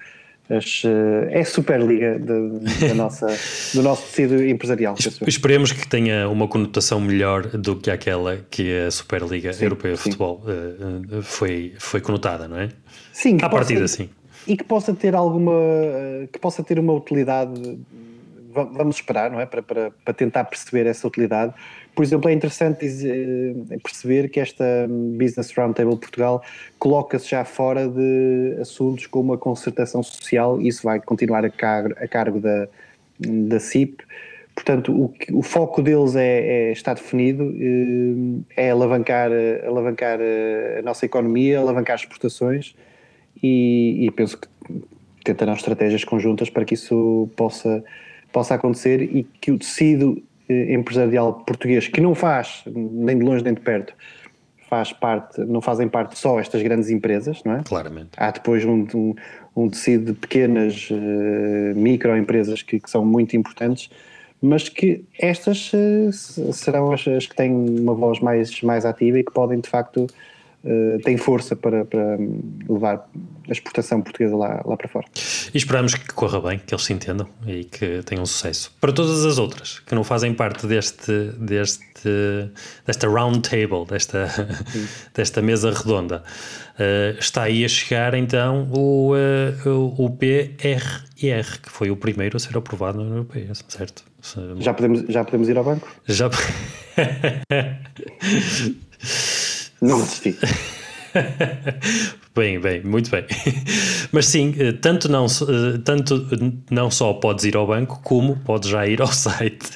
[0.49, 3.27] as, eh, é a Superliga de, da nossa,
[3.73, 4.95] do nosso tecido empresarial.
[5.25, 9.99] Esperemos que tenha uma conotação melhor do que aquela que a Superliga sim, Europeia de
[9.99, 12.69] Futebol uh, foi, foi conotada, não é?
[13.11, 13.37] Sim.
[13.41, 14.09] À partida, sim.
[14.47, 15.51] E que possa ter alguma,
[16.31, 17.77] que possa ter uma utilidade,
[18.53, 19.45] vamos esperar, não é?
[19.45, 21.53] Para, para, para tentar perceber essa utilidade,
[21.97, 26.43] por exemplo, é interessante eh, perceber que esta Business Roundtable Portugal
[26.77, 32.07] coloca-se já fora de assuntos como a concertação social, isso vai continuar a, cargo, a
[32.07, 32.67] cargo da,
[33.19, 34.03] da CIP.
[34.53, 39.31] Portanto, o, o foco deles é, é, está definido, eh, é alavancar,
[39.65, 40.19] alavancar
[40.77, 42.75] a nossa economia, alavancar as exportações
[43.41, 44.47] e, e penso que
[45.23, 47.83] tentarão estratégias conjuntas para que isso possa,
[48.31, 53.43] possa acontecer e que o tecido eh, empresarial português que não faz, nem de longe
[53.43, 53.93] nem de perto,
[54.69, 57.63] faz parte, não fazem parte só estas grandes empresas, não é?
[57.63, 58.09] Claramente.
[58.17, 59.15] Há depois um, um,
[59.55, 63.89] um tecido de pequenas uh, microempresas que, que, são muito importantes,
[64.41, 69.23] mas que estas uh, serão as, as, que têm uma voz mais, mais ativa e
[69.23, 70.07] que podem de facto
[70.67, 72.17] uh, têm força para, para
[72.67, 73.09] levar
[73.47, 75.07] a exportação portuguesa lá, lá para fora.
[75.53, 78.75] E esperamos que corra bem, que eles se entendam e que tenham sucesso.
[78.79, 82.51] Para todas as outras que não fazem parte deste, deste,
[82.85, 84.27] desta round table, desta,
[85.15, 86.23] desta mesa redonda,
[86.73, 92.39] uh, está aí a chegar então o, uh, o PRR, que foi o primeiro a
[92.39, 94.03] ser aprovado na União Europeia, certo?
[94.59, 95.87] Já podemos, já podemos ir ao banco?
[96.05, 96.29] Já.
[99.81, 100.37] não assisti.
[102.35, 103.25] bem, bem, muito bem.
[104.11, 106.27] Mas sim, eh, tanto não, eh, tanto
[106.69, 109.71] não só podes ir ao banco, como podes já ir ao site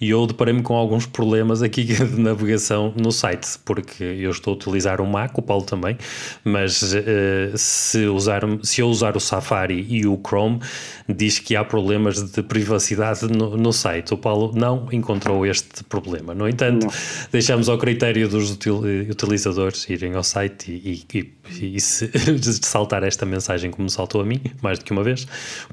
[0.00, 4.56] e eu deparei-me com alguns problemas aqui de navegação no site, porque eu estou a
[4.56, 5.96] utilizar o Mac, o Paulo também,
[6.44, 10.60] mas uh, se, usar, se eu usar o Safari e o Chrome,
[11.08, 14.14] diz que há problemas de privacidade no, no site.
[14.14, 16.34] O Paulo não encontrou este problema.
[16.34, 16.92] No entanto, não.
[17.30, 22.10] deixamos ao critério dos util, utilizadores irem ao site e, e, e, se
[22.62, 25.26] saltar esta mensagem como saltou a mim, mais do que uma vez,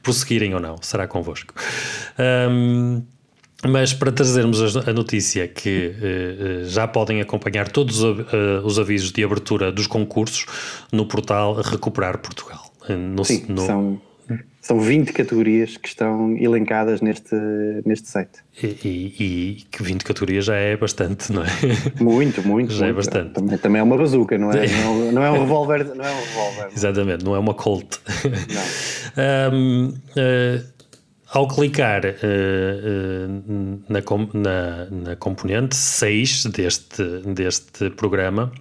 [0.03, 1.53] prosseguirem ou não, será convosco.
[2.19, 3.03] Um,
[3.67, 8.25] mas para trazermos a notícia que uh, já podem acompanhar todos os, uh,
[8.63, 10.45] os, avisos de abertura dos concursos
[10.91, 12.71] no portal Recuperar Portugal.
[12.89, 13.61] No, Sim, no...
[13.61, 14.01] São,
[14.61, 17.35] são 20 categorias que estão elencadas neste,
[17.85, 18.39] neste site.
[18.63, 21.47] E, que 20 categorias já é bastante, não é?
[21.99, 22.71] Muito, muito.
[22.73, 23.07] já é muito.
[23.07, 23.33] é bastante.
[23.33, 24.67] Também, também é uma bazuca, não é?
[24.67, 25.83] Não, é não é um revólver.
[25.95, 26.69] Não é um revólver.
[26.75, 27.97] Exatamente, não é uma Colt.
[28.53, 29.51] Não.
[29.53, 30.70] um, uh,
[31.31, 34.01] ao clicar uh, uh, na,
[34.33, 38.51] na, na, componente 6 deste, deste programa,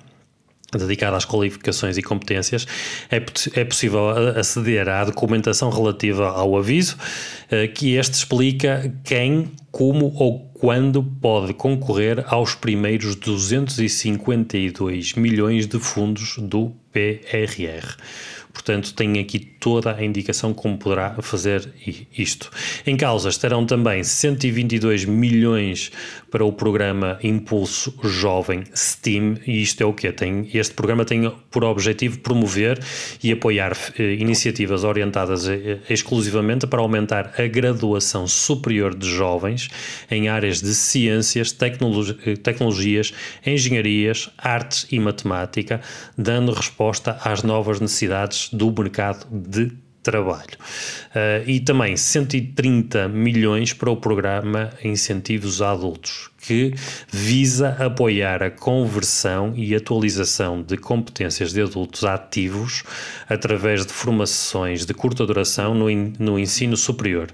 [0.72, 2.64] dedicado às qualificações e competências,
[3.10, 3.16] é,
[3.60, 4.08] é possível
[4.38, 11.54] aceder à documentação relativa ao aviso, uh, que este explica quem, como ou quando pode
[11.54, 17.96] concorrer aos primeiros 252 milhões de fundos do PRR.
[18.52, 21.72] Portanto, tem aqui toda a indicação como poderá fazer
[22.16, 22.50] isto.
[22.86, 25.92] Em causa estarão também 122 milhões
[26.30, 30.48] para o programa Impulso Jovem STEAM, e isto é o que tem.
[30.54, 32.80] Este programa tem por objetivo promover
[33.22, 39.68] e apoiar eh, iniciativas orientadas eh, exclusivamente para aumentar a graduação superior de jovens
[40.10, 43.12] em áreas de ciências, eh, tecnologias,
[43.44, 45.80] engenharias, artes e matemática,
[46.16, 49.72] dando resposta às novas necessidades do mercado de
[50.02, 50.56] trabalho.
[51.10, 56.74] Uh, e também 130 milhões para o programa Incentivos a Adultos, que
[57.10, 62.82] visa apoiar a conversão e atualização de competências de adultos ativos
[63.28, 67.28] através de formações de curta duração no, in, no ensino superior,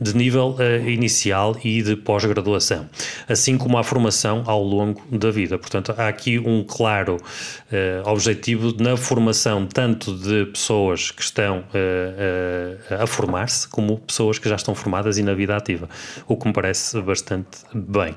[0.00, 2.88] de nível uh, inicial e de pós-graduação,
[3.28, 5.58] assim como a formação ao longo da vida.
[5.58, 13.02] Portanto, há aqui um claro uh, objetivo na formação tanto de pessoas que estão uh,
[13.02, 15.88] a formar-se, como pessoas que já estão formadas e na vida ativa,
[16.26, 18.14] o que me parece bastante bem.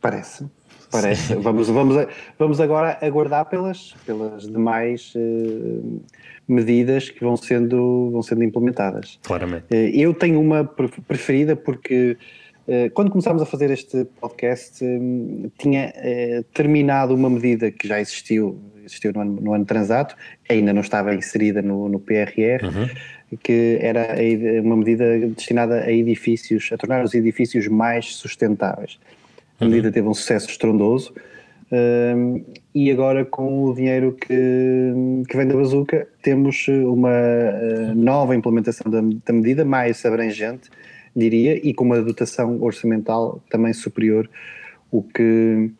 [0.00, 0.46] Parece.
[0.90, 1.34] Parece.
[1.36, 2.06] Vamos, vamos,
[2.38, 6.02] vamos agora aguardar pelas, pelas demais uh,
[6.48, 9.18] medidas que vão sendo, vão sendo implementadas.
[9.22, 9.66] Claramente.
[9.70, 12.16] Uh, eu tenho uma preferida porque
[12.66, 14.84] uh, quando começámos a fazer este podcast
[15.58, 15.92] tinha
[16.52, 20.16] terminado uma medida que já existiu, existiu no ano, no ano transato,
[20.48, 23.38] ainda não estava inserida no, no PRR, uhum.
[23.44, 24.16] que era
[24.64, 28.98] uma medida destinada a edifícios, a tornar os edifícios mais sustentáveis.
[29.60, 29.92] A medida uhum.
[29.92, 31.14] teve um sucesso estrondoso.
[31.72, 32.44] Um,
[32.74, 34.92] e agora com o dinheiro que,
[35.28, 40.68] que vem da bazuca temos uma uh, nova implementação da, da, medida mais abrangente,
[41.14, 44.28] diria, e com uma dotação orçamental também superior,
[44.90, 45.70] o que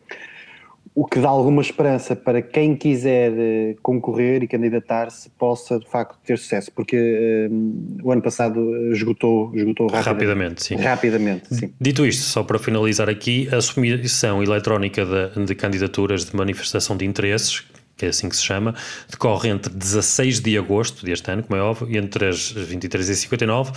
[1.00, 6.18] o que dá alguma esperança para quem quiser eh, concorrer e candidatar-se possa de facto
[6.22, 8.60] ter sucesso, porque um, o ano passado
[8.92, 10.10] esgotou, esgotou rapidamente.
[10.10, 10.76] Rapidamente, sim.
[10.76, 11.72] Rapidamente, sim.
[11.80, 17.06] Dito isto, só para finalizar aqui, a submissão eletrónica de, de candidaturas de manifestação de
[17.06, 17.64] interesses,
[17.96, 18.74] que é assim que se chama,
[19.10, 23.16] decorre entre 16 de agosto deste ano, como é óbvio, e entre as 23 e
[23.16, 23.72] 59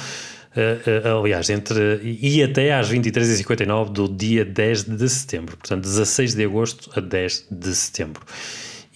[0.55, 6.43] uh, aliás, entre e até às 23h59 do dia 10 de setembro, portanto 16 de
[6.45, 8.23] agosto a 10 de setembro.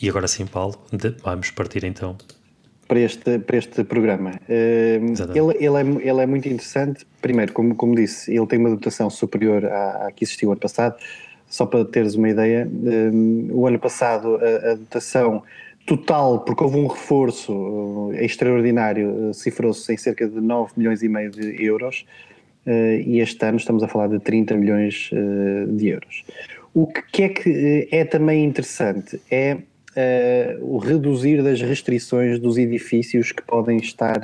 [0.02, 0.76] E agora sim, Paulo,
[1.24, 2.18] vamos partir então
[2.88, 4.32] para este, para este programa.
[4.48, 7.06] Uh, ele, ele, é, ele é muito interessante.
[7.22, 10.96] Primeiro, como, como disse, ele tem uma dotação superior à, à que existiu ano passado.
[11.50, 15.44] Só para teres uma ideia, um, o ano passado a, a, dotação
[15.88, 21.08] total, porque houve um reforço uh, extraordinário, uh, cifrou-se em cerca de 9 milhões e
[21.08, 22.06] meio de euros.
[22.66, 25.10] Uh, e este ano estamos a falar de 30 milhões
[25.70, 26.26] de euros.
[26.74, 29.58] O que é que é também interessante é
[30.62, 34.22] o reduzir das restrições dos edifícios que podem estar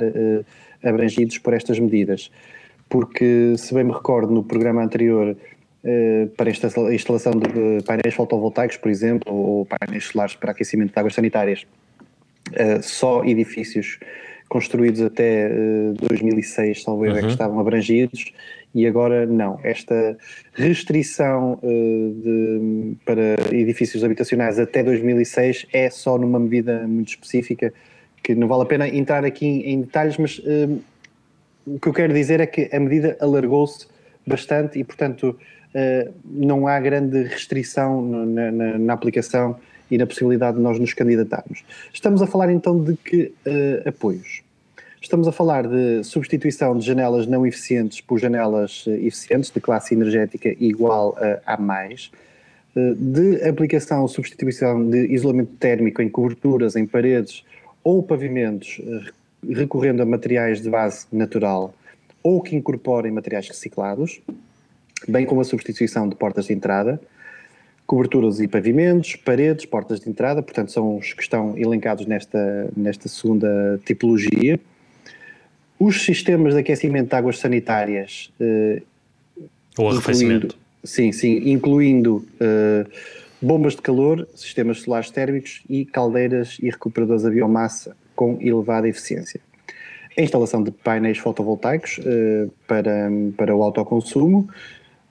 [0.84, 2.30] abrangidos por estas medidas.
[2.88, 5.36] Porque, se bem me recordo, no programa anterior,
[6.36, 11.14] para esta instalação de painéis fotovoltaicos, por exemplo, ou painéis solares para aquecimento de águas
[11.14, 11.66] sanitárias,
[12.82, 13.98] só edifícios
[14.48, 15.48] construídos até
[16.08, 17.18] 2006, talvez, uhum.
[17.18, 17.32] é que uhum.
[17.32, 18.32] estavam abrangidos
[18.74, 19.60] e agora não.
[19.62, 20.16] Esta
[20.52, 27.72] restrição de, para edifícios habitacionais até 2006 é só numa medida muito específica
[28.22, 30.82] que não vale a pena entrar aqui em, detalhes, mas uh,
[31.66, 33.86] o que eu quero dizer é que a medida alargou-se
[34.26, 35.38] bastante e, portanto,
[36.24, 39.56] não há grande restrição na, na, na, aplicação
[39.90, 41.64] e na possibilidade de nós nos candidatarmos.
[41.92, 43.32] Estamos a falar então de que
[43.84, 44.44] apoios?
[45.04, 49.92] Estamos a falar de substituição de janelas não eficientes por janelas eh, eficientes de classe
[49.92, 51.14] energética igual
[51.44, 51.98] a A+, eh,
[52.96, 57.44] de aplicação substituição de isolamento térmico em coberturas, em paredes
[57.84, 59.10] ou pavimentos, eh,
[59.52, 61.74] recorrendo a materiais de base natural
[62.22, 64.22] ou que incorporem materiais reciclados,
[65.08, 67.00] bem como a substituição de portas de entrada,
[67.86, 73.08] coberturas e pavimentos, paredes, portas de entrada, portanto são os que estão elencados nesta, nesta
[73.08, 74.58] segunda tipologia
[75.78, 78.32] os sistemas de aquecimento de águas sanitárias.
[78.40, 78.82] Uh,
[79.76, 80.56] Ou arrefecimento.
[80.82, 82.88] Sim, sim, incluindo uh,
[83.40, 89.40] bombas de calor, sistemas solares térmicos e caldeiras e recuperadores a biomassa com elevada eficiência.
[90.16, 94.48] A instalação de painéis fotovoltaicos uh, para, para o autoconsumo.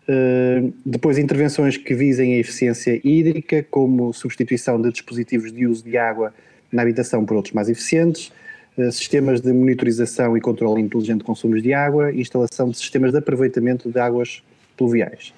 [0.07, 5.97] Uh, depois, intervenções que visem a eficiência hídrica, como substituição de dispositivos de uso de
[5.97, 6.33] água
[6.71, 8.31] na habitação por outros mais eficientes,
[8.75, 13.19] eh, sistemas de monitorização e controle inteligente de consumos de água, instalação de sistemas de
[13.19, 14.41] aproveitamento de águas
[14.75, 15.31] pluviais.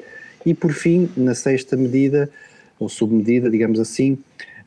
[0.45, 2.29] E, por fim, na sexta medida,
[2.79, 4.17] ou submedida, digamos assim,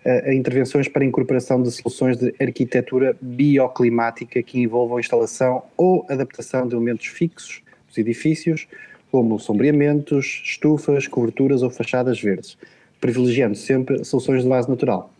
[0.05, 6.07] a intervenções para a incorporação de soluções de arquitetura bioclimática que envolvam a instalação ou
[6.09, 8.67] adaptação de elementos fixos dos edifícios,
[9.11, 12.57] como sombreamentos, estufas, coberturas ou fachadas verdes,
[13.01, 15.13] privilegiando sempre soluções de base natural.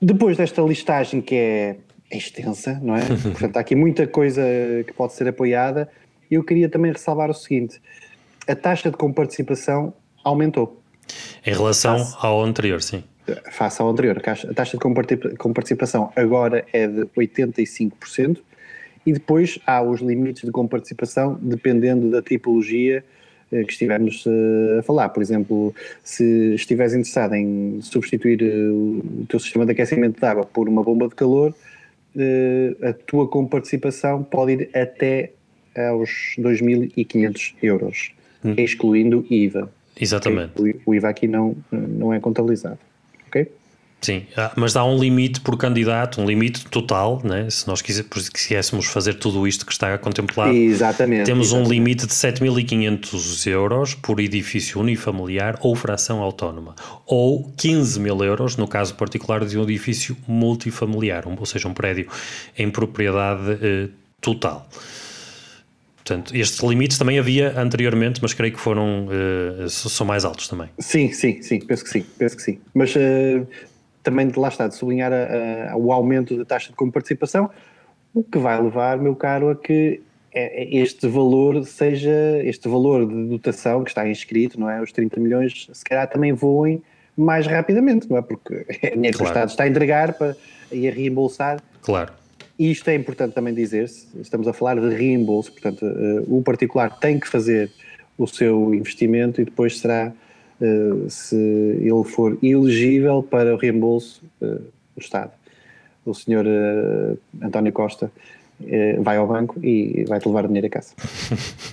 [0.00, 1.76] Depois desta listagem que é
[2.10, 3.02] extensa, não é?
[3.32, 4.42] Portanto, há aqui muita coisa
[4.86, 5.88] que pode ser apoiada.
[6.30, 7.80] Eu queria também ressalvar o seguinte:
[8.46, 10.80] a taxa de comparticipação aumentou.
[11.44, 13.04] Em relação face, ao anterior, sim.
[13.50, 14.18] Face ao anterior.
[14.18, 18.38] A taxa de comparticipação agora é de 85%,
[19.06, 23.04] e depois há os limites de comparticipação dependendo da tipologia
[23.52, 25.10] eh, que estivermos eh, a falar.
[25.10, 30.44] Por exemplo, se estiveres interessado em substituir eh, o teu sistema de aquecimento de água
[30.44, 31.54] por uma bomba de calor,
[32.80, 35.32] a tua comparticipação pode ir até
[35.76, 38.12] aos 2.500 euros,
[38.44, 38.54] hum.
[38.56, 39.68] excluindo IVA.
[40.00, 40.52] Exatamente.
[40.86, 42.78] O IVA aqui não, não é contabilizado.
[43.26, 43.48] Ok?
[44.04, 47.48] Sim, ah, mas há um limite por candidato, um limite total, né?
[47.48, 50.52] se nós quiséssemos fazer tudo isto que está contemplado.
[50.52, 51.24] Exatamente.
[51.24, 51.70] Temos exatamente.
[51.70, 56.74] um limite de 7.500 euros por edifício unifamiliar ou fração autónoma,
[57.06, 62.06] ou 15 mil euros no caso particular de um edifício multifamiliar, ou seja, um prédio
[62.58, 63.88] em propriedade eh,
[64.20, 64.68] total.
[66.04, 70.68] Portanto, estes limites também havia anteriormente, mas creio que foram uh, são mais altos também.
[70.78, 72.58] Sim, sim, sim, penso que sim, penso que sim.
[72.74, 73.46] Mas uh,
[74.04, 77.50] também de lá está, de sublinhar a, a, o aumento da taxa de comparticipação,
[78.12, 80.00] o que vai levar, meu caro, a que
[80.32, 84.80] é, é, este valor seja, este valor de dotação que está inscrito, não é?
[84.80, 86.82] Os 30 milhões, se calhar também voem
[87.16, 88.22] mais rapidamente, não é?
[88.22, 90.36] Porque é dinheiro que o Estado está a entregar para,
[90.70, 91.60] e a reembolsar.
[91.82, 92.12] Claro.
[92.58, 96.98] E isto é importante também dizer-se, estamos a falar de reembolso, portanto, uh, o particular
[96.98, 97.70] tem que fazer
[98.16, 100.12] o seu investimento e depois será
[100.60, 104.60] eh, se ele for elegível para o reembolso uh,
[104.94, 105.32] do Estado.
[106.04, 108.10] O senhor uh, António Costa
[109.00, 110.94] vai ao banco e vai-te levar o dinheiro a casa.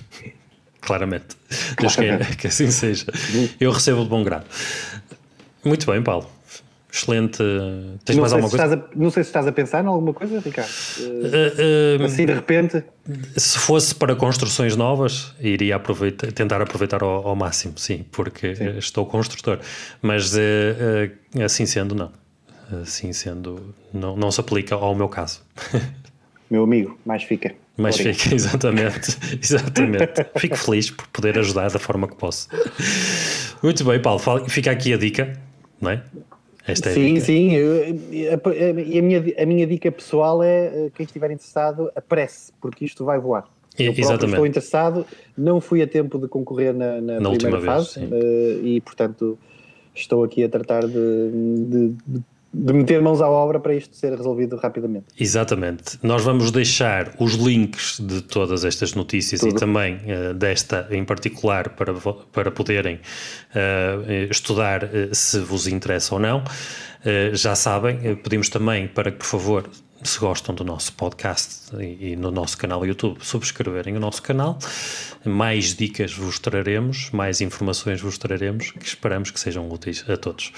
[0.80, 1.36] Claramente.
[1.80, 3.06] Deus queira que assim seja.
[3.60, 4.46] Eu recebo de bom grado.
[5.64, 6.28] Muito bem, Paulo.
[6.92, 7.38] Excelente.
[8.04, 8.74] Tens não mais alguma coisa?
[8.74, 10.68] A, não sei se estás a pensar em alguma coisa, Ricardo.
[10.98, 12.84] Uh, uh, assim de repente.
[13.34, 18.76] Se fosse para construções novas, iria aproveitar, tentar aproveitar ao, ao máximo, sim, porque sim.
[18.76, 19.58] estou construtor.
[20.02, 22.12] Mas uh, assim sendo, não.
[22.82, 25.40] assim sendo, não, não se aplica ao meu caso.
[26.50, 27.54] Meu amigo, mais fica.
[27.78, 29.16] Mais fica, exatamente.
[29.40, 30.26] exatamente.
[30.36, 32.46] Fico feliz por poder ajudar da forma que posso.
[33.62, 34.20] Muito bem, Paulo,
[34.50, 35.40] fica aqui a dica,
[35.80, 36.02] não é?
[36.66, 37.50] Esta é sim, sim.
[38.10, 42.84] E a, a, minha, a minha dica pessoal é eh, quem estiver interessado, apresse, porque
[42.84, 43.44] isto vai voar.
[43.78, 44.26] Eu Exatamente.
[44.26, 45.06] estou interessado,
[45.36, 49.38] não fui a tempo de concorrer na, na, na primeira fase vez, uh, e, portanto,
[49.94, 52.22] estou aqui a tratar de, de, de
[52.52, 55.06] de meter mãos à obra para isto ser resolvido rapidamente.
[55.18, 55.98] Exatamente.
[56.02, 59.56] Nós vamos deixar os links de todas estas notícias Tudo.
[59.56, 61.94] e também uh, desta em particular para,
[62.32, 66.42] para poderem uh, estudar uh, se vos interessa ou não.
[67.32, 69.68] já sabem, pedimos também para que, por favor,
[70.04, 74.58] se gostam do nosso podcast e, e, no nosso canal YouTube, subscreverem o nosso canal.
[75.24, 80.52] Mais dicas vos traremos, mais informações vos traremos, que esperamos que sejam úteis a todos.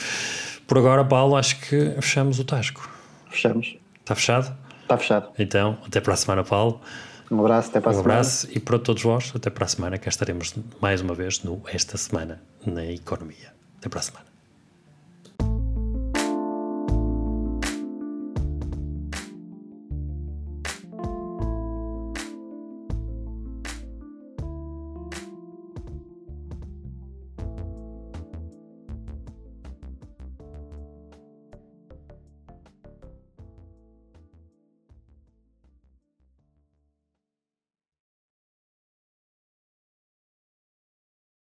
[0.67, 2.89] Por agora, Paulo, acho que fechamos o Tasco.
[3.31, 3.77] Fechamos.
[4.01, 4.57] Está fechado?
[4.83, 5.29] Está fechado.
[5.39, 6.81] Então, até para a semana, Paulo.
[7.31, 8.15] Um abraço, até para a um semana.
[8.15, 11.43] Um abraço e para todos vós, até para a semana, cá estaremos mais uma vez
[11.43, 13.53] no Esta Semana na Economia.
[13.79, 14.34] Até para a semana.